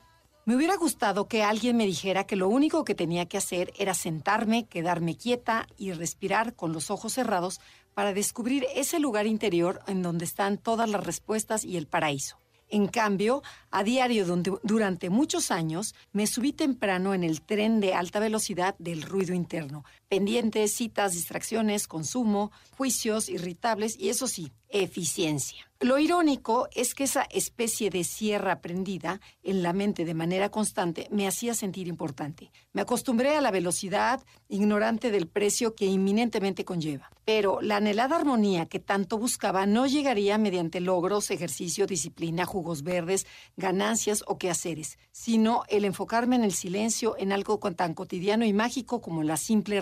[0.49, 3.93] Me hubiera gustado que alguien me dijera que lo único que tenía que hacer era
[3.93, 7.61] sentarme, quedarme quieta y respirar con los ojos cerrados
[7.93, 12.39] para descubrir ese lugar interior en donde están todas las respuestas y el paraíso.
[12.67, 14.25] En cambio, a diario
[14.63, 19.85] durante muchos años me subí temprano en el tren de alta velocidad del ruido interno,
[20.09, 25.65] pendientes, citas, distracciones, consumo, juicios irritables y eso sí, eficiencia.
[25.81, 31.07] Lo irónico es que esa especie de sierra prendida en la mente de manera constante
[31.09, 32.51] me hacía sentir importante.
[32.73, 37.09] Me acostumbré a la velocidad, ignorante del precio que inminentemente conlleva.
[37.23, 43.25] Pero la anhelada armonía que tanto buscaba no llegaría mediante logros, ejercicio, disciplina, jugos verdes,
[43.55, 48.99] ganancias o quehaceres, sino el enfocarme en el silencio, en algo tan cotidiano y mágico
[48.99, 49.79] como la simple.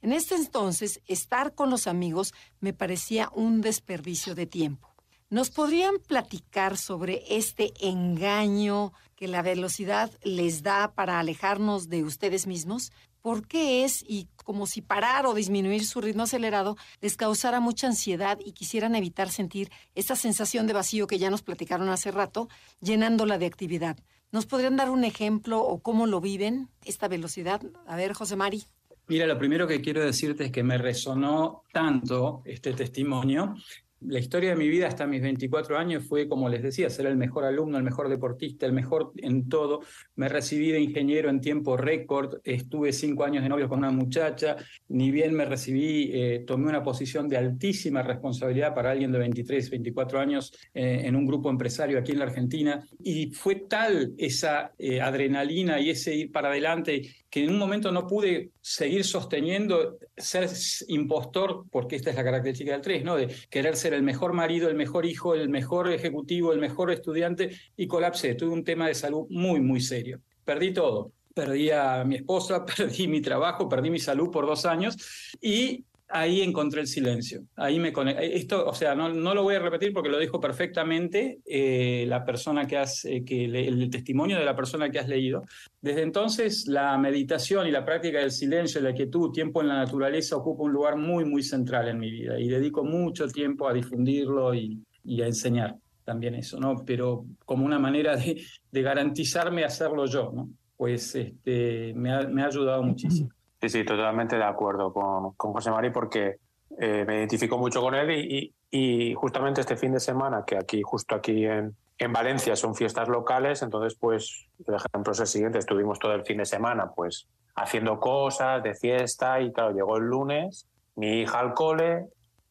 [0.00, 4.88] En este entonces, estar con los amigos me parecía un desperdicio de tiempo.
[5.30, 12.46] ¿Nos podrían platicar sobre este engaño que la velocidad les da para alejarnos de ustedes
[12.46, 12.92] mismos?
[13.20, 17.88] ¿Por qué es y como si parar o disminuir su ritmo acelerado les causara mucha
[17.88, 22.48] ansiedad y quisieran evitar sentir esa sensación de vacío que ya nos platicaron hace rato,
[22.80, 23.98] llenándola de actividad?
[24.30, 27.60] ¿Nos podrían dar un ejemplo o cómo lo viven esta velocidad?
[27.86, 28.64] A ver, José Mari.
[29.08, 33.54] Mira, lo primero que quiero decirte es que me resonó tanto este testimonio
[34.00, 37.16] la historia de mi vida hasta mis 24 años fue, como les decía, ser el
[37.16, 39.80] mejor alumno, el mejor deportista, el mejor en todo.
[40.14, 44.56] Me recibí de ingeniero en tiempo récord, estuve cinco años de novio con una muchacha,
[44.88, 49.70] ni bien me recibí, eh, tomé una posición de altísima responsabilidad para alguien de 23,
[49.70, 52.86] 24 años eh, en un grupo empresario aquí en la Argentina.
[53.02, 57.92] Y fue tal esa eh, adrenalina y ese ir para adelante que en un momento
[57.92, 60.48] no pude seguir sosteniendo ser
[60.88, 63.16] impostor, porque esta es la característica del 3, ¿no?
[63.16, 67.50] De querer ser el mejor marido, el mejor hijo, el mejor ejecutivo, el mejor estudiante,
[67.76, 68.34] y colapsé.
[68.34, 70.20] Tuve un tema de salud muy, muy serio.
[70.44, 71.12] Perdí todo.
[71.34, 74.96] Perdí a mi esposa, perdí mi trabajo, perdí mi salud por dos años
[75.40, 77.42] y ahí encontré el silencio.
[77.56, 78.36] Ahí me conecté.
[78.36, 82.24] Esto, o sea, no, no, lo voy a repetir porque lo dijo perfectamente eh, la
[82.24, 85.44] persona que has, eh, que el testimonio de la persona que has leído.
[85.80, 90.36] Desde entonces, la meditación y la práctica del silencio, la quietud, tiempo en la naturaleza
[90.36, 94.54] ocupa un lugar muy, muy central en mi vida y dedico mucho tiempo a difundirlo
[94.54, 96.84] y, y a enseñar también eso, ¿no?
[96.86, 98.42] Pero como una manera de,
[98.72, 100.48] de garantizarme hacerlo yo, ¿no?
[100.78, 103.28] pues este, me, ha, me ha ayudado muchísimo.
[103.60, 106.36] Sí, sí, totalmente de acuerdo con, con José Mari porque
[106.78, 110.82] eh, me identifico mucho con él y, y, justamente este fin de semana, que aquí,
[110.82, 115.58] justo aquí en, en Valencia son fiestas locales, entonces pues el ejemplo es el siguiente,
[115.58, 120.04] estuvimos todo el fin de semana pues haciendo cosas de fiesta y claro, llegó el
[120.04, 122.06] lunes, mi hija al cole,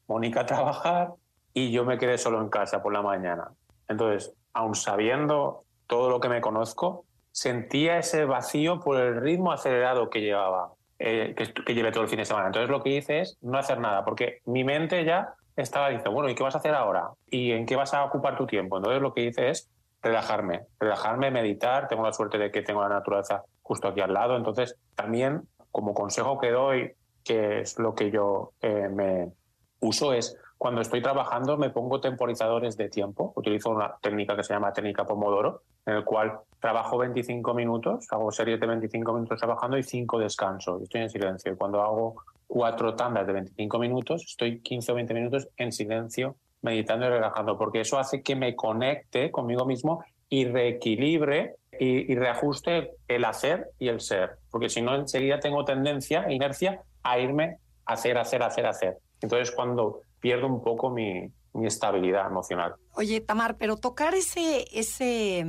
[0.08, 1.14] Mónica a trabajar
[1.54, 3.52] y yo me quedé solo en casa por la mañana.
[3.88, 10.10] Entonces, aun sabiendo todo lo que me conozco, sentía ese vacío por el ritmo acelerado
[10.10, 12.48] que llevaba, eh, que, llevé todo el fin de semana.
[12.48, 16.30] Entonces lo que hice es no hacer nada, porque mi mente ya estaba diciendo, bueno,
[16.30, 17.10] ¿y qué vas a hacer ahora?
[17.30, 18.78] ¿Y en qué vas a ocupar tu tiempo?
[18.78, 19.70] Entonces lo que hice es
[20.02, 21.88] relajarme, relajarme, meditar.
[21.88, 24.36] Tengo la suerte de que tengo la naturaleza justo aquí al lado.
[24.36, 29.32] Entonces también como consejo que doy, que es lo que yo eh, me
[29.80, 33.32] uso, es cuando estoy trabajando me pongo temporizadores de tiempo.
[33.36, 38.32] Utilizo una técnica que se llama técnica Pomodoro, en el cual trabajo 25 minutos, hago
[38.32, 40.80] series de 25 minutos trabajando y 5 descanso.
[40.82, 41.54] Estoy en silencio.
[41.54, 42.16] Y cuando hago
[42.48, 47.58] cuatro tandas de 25 minutos, estoy 15 o 20 minutos en silencio, meditando y relajando,
[47.58, 53.70] porque eso hace que me conecte conmigo mismo y reequilibre y, y reajuste el hacer
[53.78, 54.38] y el ser.
[54.50, 58.98] Porque si no, enseguida tengo tendencia, inercia, a irme a hacer, hacer, hacer, hacer.
[59.22, 62.76] Entonces, cuando pierdo un poco mi, mi estabilidad emocional.
[62.94, 65.46] Oye, Tamar, pero tocar ese, ese,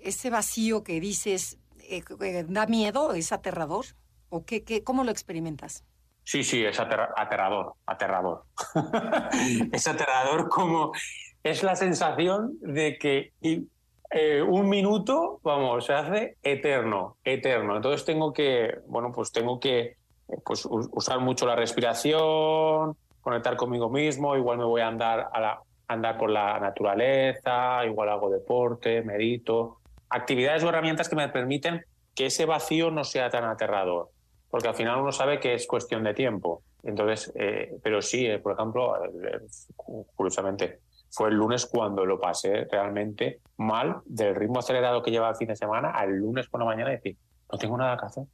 [0.00, 2.02] ese vacío que dices, eh,
[2.48, 3.12] ¿da miedo?
[3.12, 3.86] ¿Es aterrador?
[4.28, 5.84] ¿O qué, qué, cómo lo experimentas?
[6.24, 8.44] Sí, sí, es aterra aterrador, aterrador.
[9.72, 10.92] es aterrador como
[11.44, 13.32] es la sensación de que
[14.10, 17.76] eh, un minuto, vamos, se hace eterno, eterno.
[17.76, 19.96] Entonces tengo que, bueno, pues tengo que
[20.44, 25.60] pues, usar mucho la respiración, conectar conmigo mismo, igual me voy a andar, a la,
[25.88, 31.84] andar por la naturaleza, igual hago deporte, medito, actividades o herramientas que me permiten
[32.14, 34.10] que ese vacío no sea tan aterrador,
[34.48, 36.62] porque al final uno sabe que es cuestión de tiempo.
[36.84, 38.96] Entonces, eh, pero sí, eh, por ejemplo,
[40.14, 40.78] curiosamente,
[41.10, 45.48] fue el lunes cuando lo pasé realmente mal del ritmo acelerado que lleva el fin
[45.48, 47.16] de semana al lunes por la mañana y decir,
[47.50, 48.24] no tengo nada que hacer.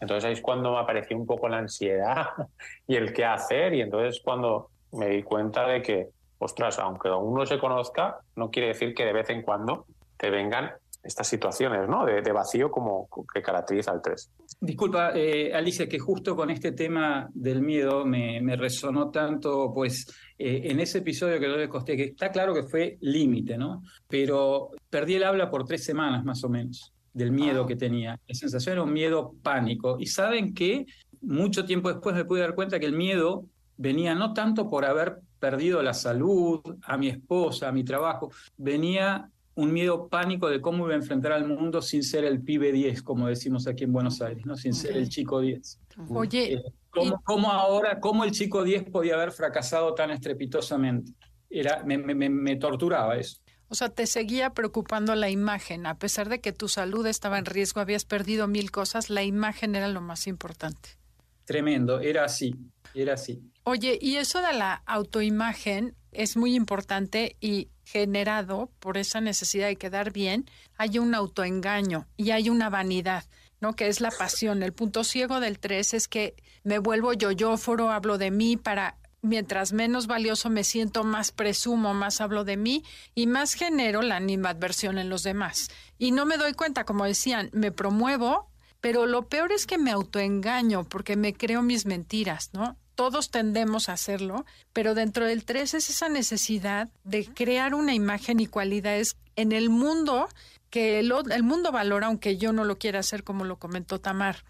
[0.00, 2.26] Entonces ahí es cuando me apareció un poco la ansiedad
[2.86, 6.08] y el qué hacer y entonces cuando me di cuenta de que,
[6.38, 9.86] ostras, aunque aún no se conozca, no quiere decir que de vez en cuando
[10.16, 12.04] te vengan estas situaciones ¿no?
[12.04, 14.30] de, vacío como que caracteriza al 3.
[14.60, 20.06] Disculpa, eh, Alicia, que justo con este tema del miedo me, me resonó tanto, pues
[20.38, 23.82] eh, en ese episodio que yo le costé, que está claro que fue límite, ¿no?
[24.06, 28.18] Pero perdí el habla por tres semanas más o menos del miedo que tenía.
[28.26, 29.96] La sensación era un miedo pánico.
[29.98, 30.86] Y saben que
[31.20, 33.44] mucho tiempo después me pude dar cuenta que el miedo
[33.76, 39.30] venía no tanto por haber perdido la salud, a mi esposa, a mi trabajo, venía
[39.54, 43.02] un miedo pánico de cómo iba a enfrentar al mundo sin ser el pibe 10,
[43.02, 44.56] como decimos aquí en Buenos Aires, ¿no?
[44.56, 45.80] sin ser el chico 10.
[46.10, 51.12] Oye, eh, ¿cómo, ¿cómo, ahora, cómo el chico 10 podía haber fracasado tan estrepitosamente?
[51.48, 53.40] Era, me, me, me torturaba eso.
[53.70, 57.46] O sea, te seguía preocupando la imagen, a pesar de que tu salud estaba en
[57.46, 60.98] riesgo, habías perdido mil cosas, la imagen era lo más importante.
[61.44, 62.54] Tremendo, era así,
[62.94, 63.40] era así.
[63.62, 69.76] Oye, y eso de la autoimagen es muy importante y generado por esa necesidad de
[69.76, 73.24] quedar bien, hay un autoengaño y hay una vanidad.
[73.60, 73.76] ¿no?
[73.76, 74.62] que es la pasión.
[74.62, 79.72] El punto ciego del tres es que me vuelvo yoyóforo, hablo de mí para mientras
[79.72, 84.98] menos valioso me siento, más presumo, más hablo de mí y más genero la animadversión
[84.98, 85.70] en los demás.
[85.98, 89.90] Y no me doy cuenta, como decían, me promuevo, pero lo peor es que me
[89.90, 92.76] autoengaño porque me creo mis mentiras, ¿no?
[92.94, 98.40] Todos tendemos a hacerlo, pero dentro del tres es esa necesidad de crear una imagen
[98.40, 100.28] y cualidades en el mundo
[100.68, 104.44] que el, el mundo valora, aunque yo no lo quiera hacer como lo comentó Tamar.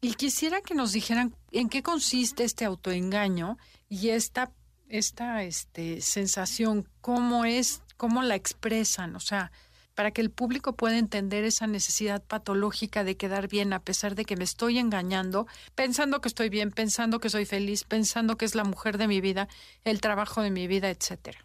[0.00, 3.56] Y quisiera que nos dijeran en qué consiste este autoengaño
[3.94, 4.50] y esta,
[4.88, 9.52] esta este, sensación, cómo es, cómo la expresan, o sea,
[9.94, 14.24] para que el público pueda entender esa necesidad patológica de quedar bien a pesar de
[14.24, 18.56] que me estoy engañando, pensando que estoy bien, pensando que soy feliz, pensando que es
[18.56, 19.46] la mujer de mi vida,
[19.84, 21.38] el trabajo de mi vida, etcétera.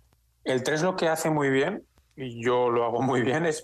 [0.43, 1.83] El 3 lo que hace muy bien,
[2.15, 3.61] y yo lo hago muy bien, es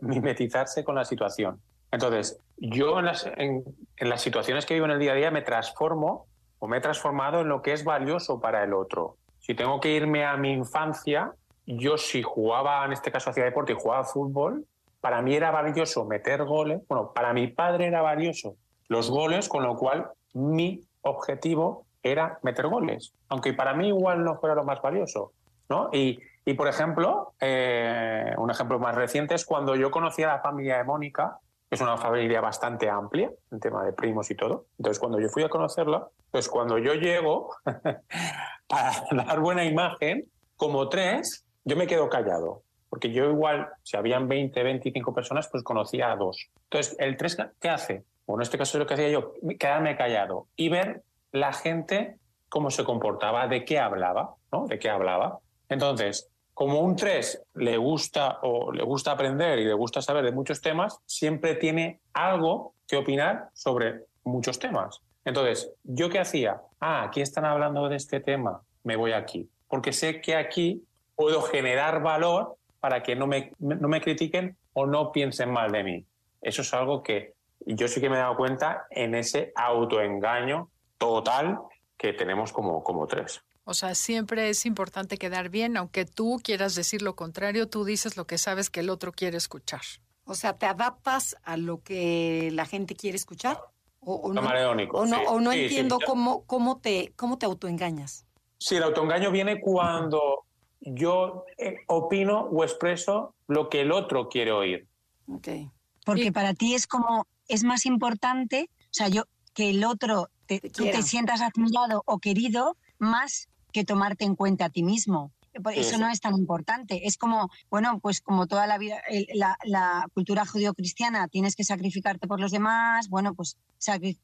[0.00, 1.60] mimetizarse con la situación.
[1.90, 3.62] Entonces, yo en las, en,
[3.98, 6.26] en las situaciones que vivo en el día a día me transformo
[6.62, 9.16] o me he transformado en lo que es valioso para el otro.
[9.40, 11.32] Si tengo que irme a mi infancia,
[11.66, 14.64] yo si jugaba, en este caso hacía deporte y jugaba fútbol,
[15.00, 18.54] para mí era valioso meter goles, bueno, para mi padre era valioso
[18.86, 24.36] los goles, con lo cual mi objetivo era meter goles, aunque para mí igual no
[24.36, 25.32] fuera lo más valioso.
[25.68, 25.88] ¿no?
[25.92, 30.38] Y, y por ejemplo, eh, un ejemplo más reciente es cuando yo conocí a la
[30.38, 31.38] familia de Mónica,
[31.72, 34.66] es una familia bastante amplia en tema de primos y todo.
[34.76, 37.48] Entonces, cuando yo fui a conocerla, pues cuando yo llego
[38.66, 42.62] para dar buena imagen, como tres, yo me quedo callado.
[42.90, 46.50] Porque yo igual, si habían 20, 25 personas, pues conocía a dos.
[46.64, 48.04] Entonces, el tres, ¿qué hace?
[48.26, 51.02] Bueno, en este caso es lo que hacía yo, quedarme callado y ver
[51.32, 52.18] la gente
[52.50, 54.66] cómo se comportaba, de qué hablaba, ¿no?
[54.66, 55.38] De qué hablaba.
[55.70, 56.28] Entonces,
[56.62, 60.60] como un 3 le gusta o le gusta aprender y le gusta saber de muchos
[60.60, 65.00] temas, siempre tiene algo que opinar sobre muchos temas.
[65.24, 66.60] Entonces, ¿yo qué hacía?
[66.78, 69.50] Ah, aquí están hablando de este tema, me voy aquí.
[69.66, 70.84] Porque sé que aquí
[71.16, 75.82] puedo generar valor para que no me, no me critiquen o no piensen mal de
[75.82, 76.06] mí.
[76.40, 77.34] Eso es algo que
[77.66, 81.58] yo sí que me he dado cuenta en ese autoengaño total
[81.96, 83.42] que tenemos como, como tres.
[83.64, 88.16] O sea, siempre es importante quedar bien, aunque tú quieras decir lo contrario, tú dices
[88.16, 89.82] lo que sabes que el otro quiere escuchar.
[90.24, 93.60] O sea, ¿te adaptas a lo que la gente quiere escuchar?
[94.00, 98.26] O, no, o no, o no entiendo cómo, cómo, te, cómo te autoengañas.
[98.58, 100.44] Sí, el autoengaño viene cuando
[100.80, 104.88] yo eh, opino o expreso lo que el otro quiere oír.
[105.28, 105.70] Okay.
[106.04, 110.58] Porque para ti es como, es más importante, o sea, yo, que el otro, te,
[110.58, 115.32] tú te sientas admirado o querido más que tomarte en cuenta a ti mismo.
[115.74, 117.06] Eso no es tan importante.
[117.06, 119.02] Es como, bueno, pues como toda la vida,
[119.34, 123.58] la, la cultura judio-cristiana, tienes que sacrificarte por los demás, bueno, pues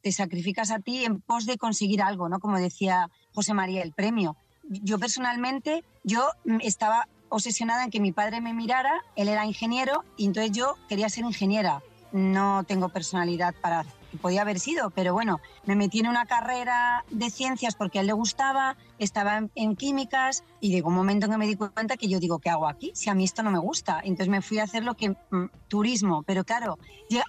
[0.01, 2.41] te sacrificas a ti en pos de conseguir algo, ¿no?
[2.41, 4.37] Como decía José María, el premio.
[4.69, 6.29] Yo personalmente, yo
[6.61, 11.09] estaba obsesionada en que mi padre me mirara, él era ingeniero y entonces yo quería
[11.11, 11.83] ser ingeniera.
[12.13, 13.85] No tengo personalidad para
[14.17, 18.07] podía haber sido, pero bueno, me metí en una carrera de ciencias porque a él
[18.07, 22.09] le gustaba, estaba en, químicas y llegó un momento en que me di cuenta que
[22.09, 22.93] yo digo, ¿qué hago aquí?
[22.95, 24.01] Si a mí esto no me gusta.
[24.03, 26.79] Entonces me fui a hacer lo que, mm, turismo, pero claro,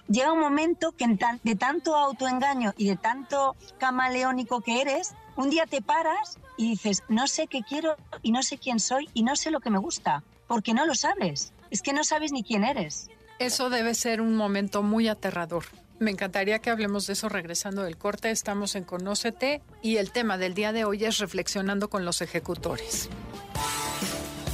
[0.08, 1.06] llega, un momento que
[1.42, 7.02] de tanto autoengaño y de tanto camaleónico que eres, un día te paras y dices,
[7.08, 9.78] no sé qué quiero y no sé quién soy y no sé lo que me
[9.78, 11.52] gusta, porque no lo sabes.
[11.70, 13.08] Es que no sabes ni quién eres.
[13.38, 15.64] Eso debe ser un momento muy aterrador.
[16.00, 18.30] Me encantaría que hablemos de eso regresando del corte.
[18.30, 23.10] Estamos en Conócete y el tema del día de hoy es reflexionando con los ejecutores.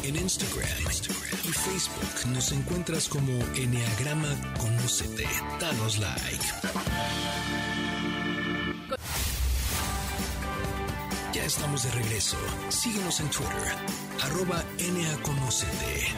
[0.03, 0.69] En Instagram,
[1.45, 4.29] y Facebook nos encuentras como Enneagrama
[4.59, 5.25] Conócete.
[5.61, 6.45] Danos like.
[11.33, 12.39] Ya estamos de regreso.
[12.71, 13.73] Síguenos en Twitter,
[14.25, 14.65] arroba
[15.23, 16.09] Conocete.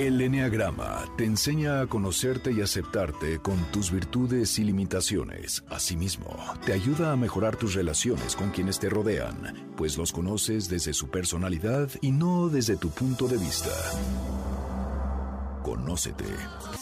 [0.00, 5.62] El Enneagrama te enseña a conocerte y aceptarte con tus virtudes y limitaciones.
[5.68, 6.34] Asimismo,
[6.64, 11.10] te ayuda a mejorar tus relaciones con quienes te rodean, pues los conoces desde su
[11.10, 13.68] personalidad y no desde tu punto de vista.
[15.62, 16.24] Conócete.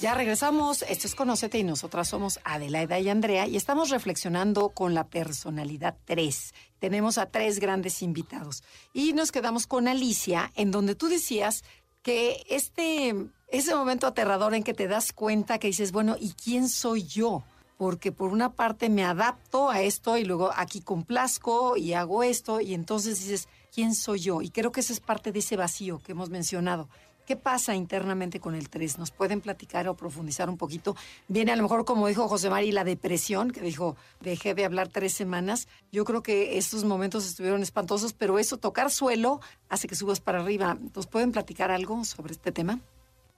[0.00, 4.94] Ya regresamos, esto es Conócete y nosotras somos Adelaida y Andrea y estamos reflexionando con
[4.94, 6.54] la personalidad 3.
[6.78, 8.62] Tenemos a tres grandes invitados
[8.92, 11.64] y nos quedamos con Alicia, en donde tú decías
[12.08, 13.14] que este,
[13.48, 17.42] ese momento aterrador en que te das cuenta que dices, bueno, ¿y quién soy yo?
[17.76, 22.62] Porque por una parte me adapto a esto y luego aquí complazco y hago esto
[22.62, 24.40] y entonces dices, ¿quién soy yo?
[24.40, 26.88] Y creo que esa es parte de ese vacío que hemos mencionado.
[27.28, 28.98] ¿Qué pasa internamente con el 3?
[28.98, 30.96] ¿Nos pueden platicar o profundizar un poquito?
[31.28, 34.88] Viene a lo mejor, como dijo José Mari, la depresión, que dijo, dejé de hablar
[34.88, 35.68] tres semanas.
[35.92, 40.40] Yo creo que estos momentos estuvieron espantosos, pero eso, tocar suelo, hace que subas para
[40.40, 40.78] arriba.
[40.96, 42.80] ¿Nos pueden platicar algo sobre este tema?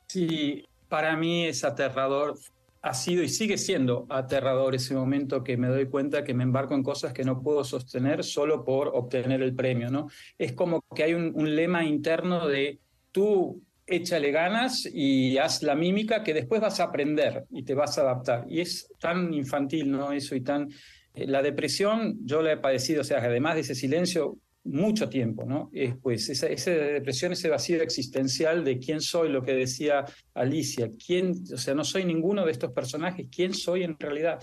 [0.07, 2.39] Sí, para mí es aterrador.
[2.83, 6.77] Ha sido y sigue siendo aterrador ese momento que me doy cuenta que me embarco
[6.77, 10.07] en cosas que no puedo sostener solo por obtener el premio, ¿no?
[10.39, 12.79] Es como que hay un, un lema interno de
[13.11, 13.61] tú
[13.91, 18.03] échale ganas y haz la mímica que después vas a aprender y te vas a
[18.03, 18.47] adaptar.
[18.49, 20.13] Y es tan infantil, ¿no?
[20.13, 20.69] Eso y tan...
[21.15, 25.45] Eh, la depresión yo la he padecido, o sea, además de ese silencio, mucho tiempo,
[25.45, 25.71] ¿no?
[25.73, 30.91] Es, pues esa, esa, depresión, ese vacío existencial de quién soy, lo que decía Alicia,
[31.05, 34.43] quién, o sea, no soy ninguno de estos personajes, quién soy en realidad.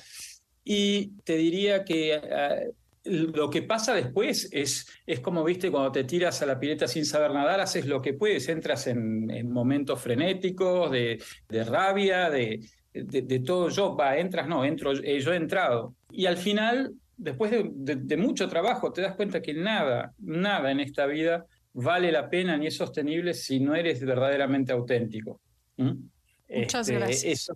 [0.63, 2.71] Y te diría que eh,
[3.09, 7.05] lo que pasa después es, es como, viste, cuando te tiras a la pileta sin
[7.05, 12.61] saber nadar, haces lo que puedes, entras en, momentos frenéticos, de, rabia, de,
[12.93, 13.69] de, todo.
[13.69, 15.95] Yo, va, entras, no, entro, eh, yo he entrado.
[16.11, 21.05] Y al final, después de, mucho trabajo, te das cuenta que nada, nada en esta
[21.05, 25.39] vida vale la pena ni es sostenible si no eres verdaderamente auténtico.
[25.77, 25.91] ¿Mm?
[26.49, 27.51] Muchas este, gracias.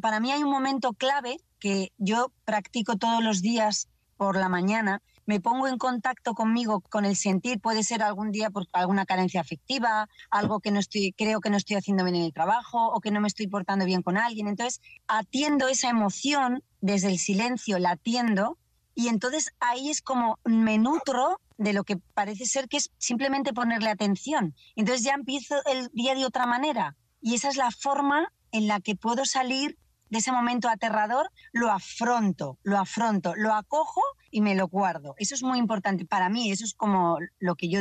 [0.00, 5.02] Para mí hay un momento clave que yo practico todos los días por la mañana,
[5.26, 9.40] me pongo en contacto conmigo, con el sentir, puede ser algún día por alguna carencia
[9.40, 13.00] afectiva, algo que no estoy, creo que no estoy haciendo bien en el trabajo o
[13.00, 14.46] que no me estoy portando bien con alguien.
[14.46, 18.56] Entonces, atiendo esa emoción desde el silencio, la atiendo
[18.94, 23.52] y entonces ahí es como me nutro de lo que parece ser que es simplemente
[23.52, 24.54] ponerle atención.
[24.74, 28.80] Entonces ya empiezo el día de otra manera y esa es la forma en la
[28.80, 29.76] que puedo salir
[30.10, 35.14] de ese momento aterrador, lo afronto, lo afronto, lo acojo y me lo guardo.
[35.18, 37.80] Eso es muy importante para mí, eso es como lo que yo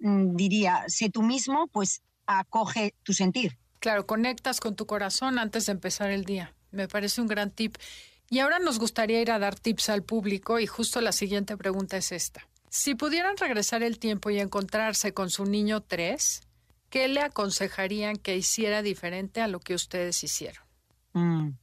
[0.00, 3.58] mm, diría, sé tú mismo, pues acoge tu sentir.
[3.80, 6.54] Claro, conectas con tu corazón antes de empezar el día.
[6.70, 7.76] Me parece un gran tip.
[8.28, 11.96] Y ahora nos gustaría ir a dar tips al público y justo la siguiente pregunta
[11.96, 12.48] es esta.
[12.68, 16.40] Si pudieran regresar el tiempo y encontrarse con su niño 3,
[16.90, 20.65] ¿qué le aconsejarían que hiciera diferente a lo que ustedes hicieron?
[21.16, 21.56] Mm,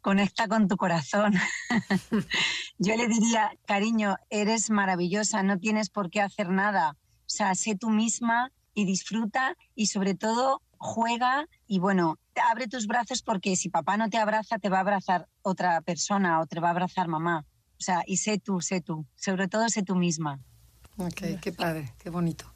[0.00, 1.34] conecta con tu corazón.
[2.78, 6.96] Yo le diría, cariño, eres maravillosa, no tienes por qué hacer nada.
[7.20, 12.18] O sea, sé tú misma y disfruta y sobre todo juega y bueno,
[12.50, 16.40] abre tus brazos porque si papá no te abraza, te va a abrazar otra persona
[16.40, 17.44] o te va a abrazar mamá.
[17.78, 19.06] O sea, y sé tú, sé tú.
[19.16, 20.40] Sobre todo sé tú misma.
[20.96, 22.46] Ok, qué padre, qué bonito.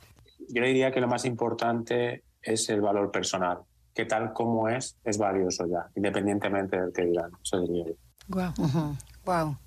[0.48, 3.58] Yo le diría que lo más importante es el valor personal,
[3.98, 7.32] que tal como es, es valioso ya, independientemente del que digan.
[7.42, 7.94] Eso diría yo.
[8.28, 8.96] Wow.
[9.24, 9.58] wow.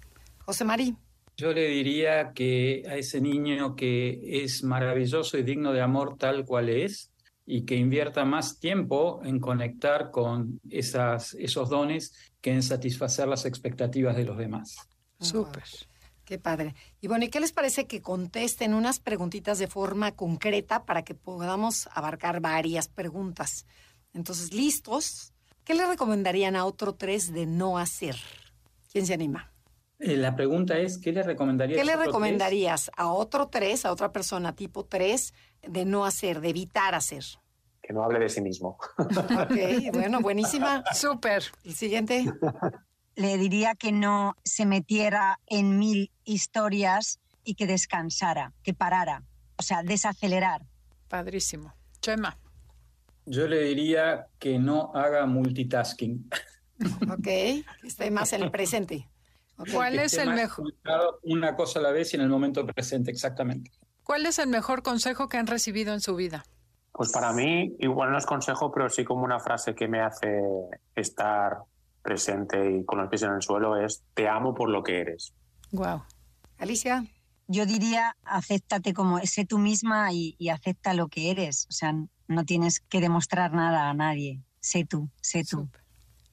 [0.46, 0.96] José Marí.
[1.36, 6.46] Yo le diría que a ese niño que es maravilloso y digno de amor tal
[6.46, 7.12] cual es,
[7.46, 13.44] y que invierta más tiempo en conectar con esas, esos dones que en satisfacer las
[13.44, 14.78] expectativas de los demás.
[15.20, 15.66] Súper.
[16.24, 16.74] Qué padre.
[17.02, 21.16] Y bueno, ¿y qué les parece que contesten unas preguntitas de forma concreta para que
[21.16, 23.66] podamos abarcar varias preguntas?
[24.14, 25.34] Entonces, ¿listos?
[25.64, 28.16] ¿Qué le recomendarían a otro tres de no hacer?
[28.92, 29.52] ¿Quién se anima?
[30.00, 31.80] Eh, la pregunta es, ¿qué le recomendarías?
[31.80, 36.50] ¿Qué le recomendarías a otro tres, a otra persona tipo tres, de no hacer, de
[36.50, 37.24] evitar hacer?
[37.82, 38.78] Que no hable de sí mismo.
[38.98, 40.84] Ok, bueno, buenísima.
[40.94, 41.44] Súper.
[41.64, 42.26] El siguiente.
[43.16, 49.24] Le diría que no se metiera en mil historias y que descansara, que parara.
[49.58, 50.66] O sea, desacelerar.
[51.08, 51.74] Padrísimo.
[52.02, 52.38] Chema.
[53.26, 56.30] Yo le diría que no haga multitasking.
[57.12, 59.08] Ok, que esté más en el presente.
[59.72, 60.74] ¿Cuál es el mejor?
[61.24, 63.72] Una cosa a la vez y en el momento presente, exactamente.
[64.04, 66.44] ¿Cuál es el mejor consejo que han recibido en su vida?
[66.92, 70.42] Pues para mí, igual no es consejo, pero sí como una frase que me hace
[70.96, 71.60] estar
[72.02, 75.34] presente y con los pies en el suelo es te amo por lo que eres.
[75.72, 76.04] Wow.
[76.58, 77.06] Alicia.
[77.48, 81.68] Yo diría, acéptate como sé tú misma y, y acepta lo que eres.
[81.70, 81.94] O sea,
[82.32, 84.42] no tienes que demostrar nada a nadie.
[84.60, 85.70] Sé tú, sé tú.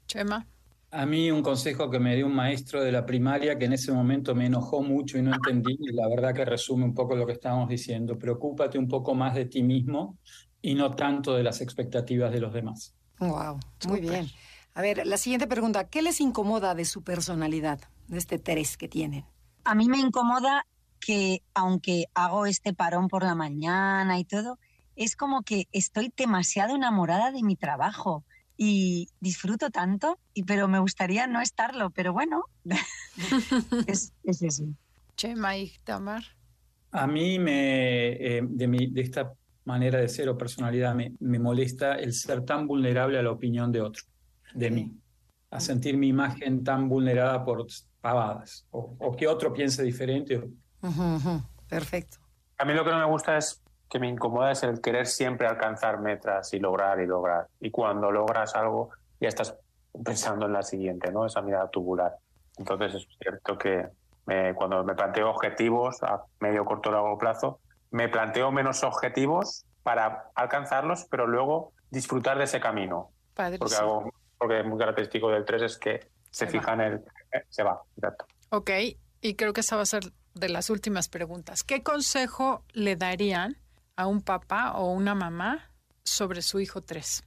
[0.06, 0.46] Chema.
[0.90, 3.92] A mí un consejo que me dio un maestro de la primaria que en ese
[3.92, 7.26] momento me enojó mucho y no entendí, y la verdad que resume un poco lo
[7.26, 8.18] que estábamos diciendo.
[8.18, 10.16] Preocúpate un poco más de ti mismo
[10.62, 12.94] y no tanto de las expectativas de los demás.
[13.18, 14.28] Wow, muy bien.
[14.74, 18.88] A ver, la siguiente pregunta, ¿qué les incomoda de su personalidad, de este tres que
[18.88, 19.26] tienen?
[19.64, 20.66] A mí me incomoda
[21.00, 24.58] que aunque hago este parón por la mañana y todo,
[24.98, 28.24] es como que estoy demasiado enamorada de mi trabajo
[28.56, 32.42] y disfruto tanto, y, pero me gustaría no estarlo, pero bueno,
[33.86, 34.64] es, es eso.
[35.16, 36.24] Chema y Tamar.
[36.90, 39.32] A mí me, eh, de, mi, de esta
[39.64, 43.70] manera de ser o personalidad me, me, molesta el ser tan vulnerable a la opinión
[43.70, 44.02] de otro,
[44.54, 44.96] de mí,
[45.50, 47.64] a sentir mi imagen tan vulnerada por
[48.00, 50.42] pavadas o, o que otro piense diferente.
[51.68, 52.18] Perfecto.
[52.56, 55.46] A mí lo que no me gusta es que me incomoda es el querer siempre
[55.46, 57.46] alcanzar metas y lograr y lograr.
[57.60, 59.56] Y cuando logras algo, ya estás
[60.04, 61.26] pensando en la siguiente, ¿no?
[61.26, 62.16] Esa mirada tubular.
[62.58, 63.88] Entonces es cierto que
[64.26, 67.60] me, cuando me planteo objetivos a medio, corto, largo plazo,
[67.90, 73.10] me planteo menos objetivos para alcanzarlos, pero luego disfrutar de ese camino.
[73.34, 76.94] Porque, algo, porque muy característico del 3 es que se, se fija en el...
[77.32, 78.26] Eh, se va, exacto.
[78.50, 78.70] Ok,
[79.20, 81.64] y creo que esa va a ser de las últimas preguntas.
[81.64, 83.56] ¿Qué consejo le darían
[83.98, 85.72] a un papá o una mamá
[86.04, 87.24] sobre su hijo 3?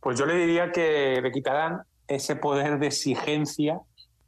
[0.00, 3.80] Pues yo le diría que le quitaran ese poder de exigencia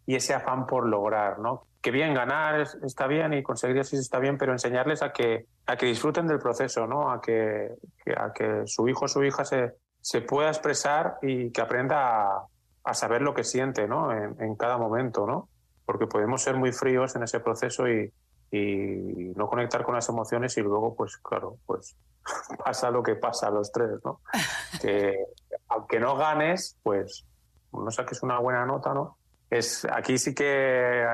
[0.05, 1.69] y ese afán por lograr, ¿no?
[1.81, 5.77] Que bien ganar está bien y conseguir así está bien, pero enseñarles a que, a
[5.77, 7.13] que disfruten del proceso, ¿no?
[7.13, 7.69] A que,
[8.17, 12.47] a que su hijo o su hija se, se pueda expresar y que aprenda a,
[12.83, 14.11] a saber lo que siente, ¿no?
[14.11, 15.49] En, en, cada momento, ¿no?
[15.87, 18.13] Porque podemos ser muy fríos en ese proceso y,
[18.57, 21.97] y no conectar con las emociones y luego, pues claro, pues
[22.65, 24.21] pasa lo que pasa a los tres, ¿no?
[24.81, 25.17] Que
[25.69, 27.25] aunque no ganes, pues
[27.73, 29.17] no saques una buena nota, ¿no?
[29.51, 31.07] es, aquí sí que eh,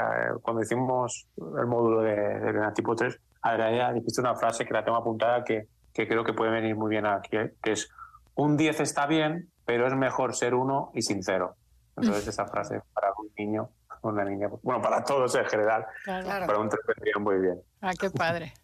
[0.42, 4.98] cuando hicimos el módulo de, de tipo 3, Adriana dijiste una frase que la tengo
[4.98, 7.54] apuntada que, que creo que puede venir muy bien aquí, ¿eh?
[7.62, 7.90] que es
[8.34, 11.56] un 10 está bien, pero es mejor ser uno y sincero.
[11.96, 13.68] Entonces esa frase para un niño,
[14.02, 17.60] una niña, bueno, para todos en general, para un 3 vendría muy bien.
[17.80, 18.52] Ah, qué padre.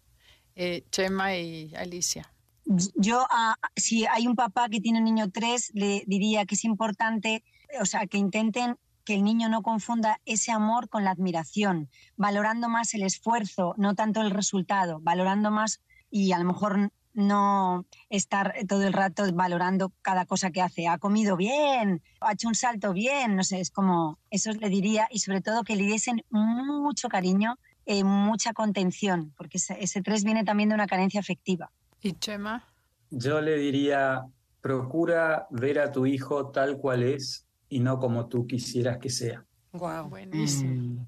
[0.58, 2.32] Eh, Chema y Alicia.
[2.64, 6.64] Yo, ah, si hay un papá que tiene un niño 3, le diría que es
[6.64, 7.44] importante,
[7.78, 12.70] o sea, que intenten que el niño no confunda ese amor con la admiración, valorando
[12.70, 18.54] más el esfuerzo, no tanto el resultado, valorando más y a lo mejor no estar
[18.68, 20.86] todo el rato valorando cada cosa que hace.
[20.86, 25.08] Ha comido bien, ha hecho un salto bien, no sé, es como, eso le diría,
[25.10, 30.24] y sobre todo que le diesen mucho cariño, eh, mucha contención, porque ese, ese tres
[30.24, 31.72] viene también de una carencia afectiva.
[32.02, 32.64] ¿Y Chema?
[33.10, 34.26] Yo le diría,
[34.60, 39.44] procura ver a tu hijo tal cual es y no como tú quisieras que sea.
[39.72, 40.08] Wow.
[40.08, 41.02] Buenísimo.
[41.02, 41.06] Mm.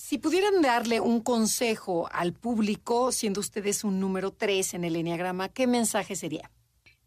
[0.00, 5.48] Si pudieran darle un consejo al público, siendo ustedes un número 3 en el Enneagrama,
[5.48, 6.50] ¿qué mensaje sería?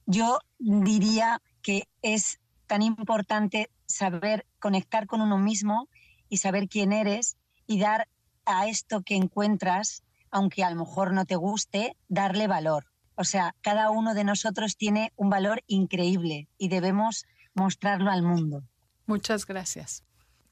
[0.05, 5.87] Yo diría que es tan importante saber conectar con uno mismo
[6.27, 8.09] y saber quién eres y dar
[8.45, 12.85] a esto que encuentras, aunque a lo mejor no te guste, darle valor.
[13.15, 17.25] O sea, cada uno de nosotros tiene un valor increíble y debemos
[17.55, 18.63] mostrarlo al mundo.
[19.07, 20.03] Muchas gracias.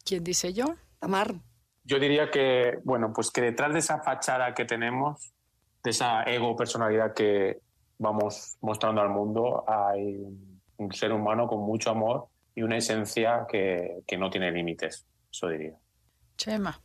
[0.06, 0.76] ¿Quién dice yo?
[1.00, 1.42] Tamar.
[1.90, 5.34] Yo diría que, bueno, pues que detrás de esa fachada que tenemos,
[5.84, 7.62] de esa ego personalidad que
[7.98, 10.24] vamos mostrando al mundo, hay
[10.78, 15.48] un ser humano con mucho amor y una esencia que, que no tiene límites, eso
[15.48, 15.74] diría.
[16.38, 16.80] Chema.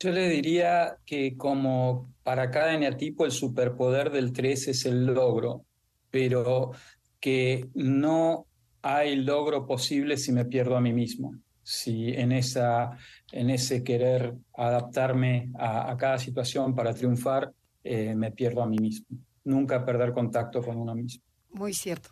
[0.00, 5.66] Yo le diría que como para cada eneatipo el superpoder del 3 es el logro,
[6.10, 6.72] pero
[7.20, 8.46] que no
[8.82, 12.98] hay logro posible si me pierdo a mí mismo, si en, esa,
[13.32, 17.52] en ese querer adaptarme a, cada situación para triunfar,
[17.84, 19.06] eh, me pierdo a mí mismo.
[19.44, 21.22] Nunca perder contacto con uno mismo.
[21.50, 22.10] Muy cierto.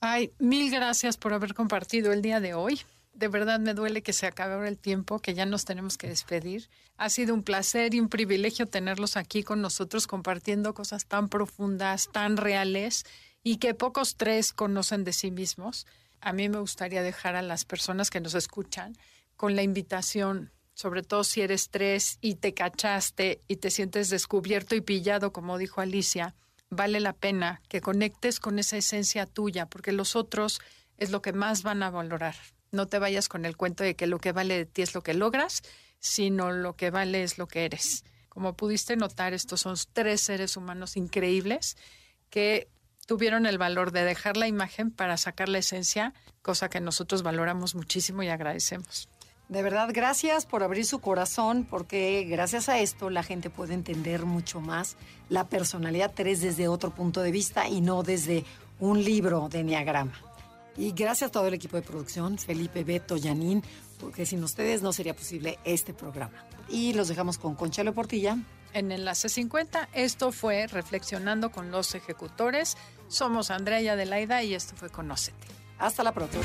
[0.00, 2.80] Ay, mil gracias por haber compartido el día de hoy.
[3.12, 6.08] De verdad me duele que se acabe ahora el tiempo, que ya nos tenemos que
[6.08, 6.68] despedir.
[6.96, 12.10] Ha sido un placer y un privilegio tenerlos aquí con nosotros compartiendo cosas tan profundas,
[12.12, 13.04] tan reales
[13.42, 15.86] y que pocos tres conocen de sí mismos.
[16.20, 18.96] A mí me gustaría dejar a las personas que nos escuchan
[19.38, 24.74] con la invitación, sobre todo si eres tres y te cachaste y te sientes descubierto
[24.74, 26.34] y pillado, como dijo Alicia,
[26.70, 30.60] vale la pena que conectes con esa esencia tuya, porque los otros
[30.96, 32.34] es lo que más van a valorar.
[32.72, 35.04] No te vayas con el cuento de que lo que vale de ti es lo
[35.04, 35.62] que logras,
[36.00, 38.04] sino lo que vale es lo que eres.
[38.28, 41.76] Como pudiste notar, estos son tres seres humanos increíbles
[42.28, 42.68] que
[43.06, 46.12] tuvieron el valor de dejar la imagen para sacar la esencia,
[46.42, 49.08] cosa que nosotros valoramos muchísimo y agradecemos.
[49.48, 54.26] De verdad, gracias por abrir su corazón, porque gracias a esto la gente puede entender
[54.26, 54.96] mucho más
[55.30, 58.44] la personalidad 3 desde otro punto de vista y no desde
[58.78, 60.12] un libro de Enneagrama.
[60.76, 63.64] Y gracias a todo el equipo de producción, Felipe, Beto, Yanin,
[63.98, 66.44] porque sin ustedes no sería posible este programa.
[66.68, 68.36] Y los dejamos con Conchalo Portilla.
[68.74, 72.76] En Enlace 50, esto fue Reflexionando con los Ejecutores.
[73.08, 75.46] Somos Andrea y Adelaida y esto fue Conócete.
[75.78, 76.44] Hasta la próxima.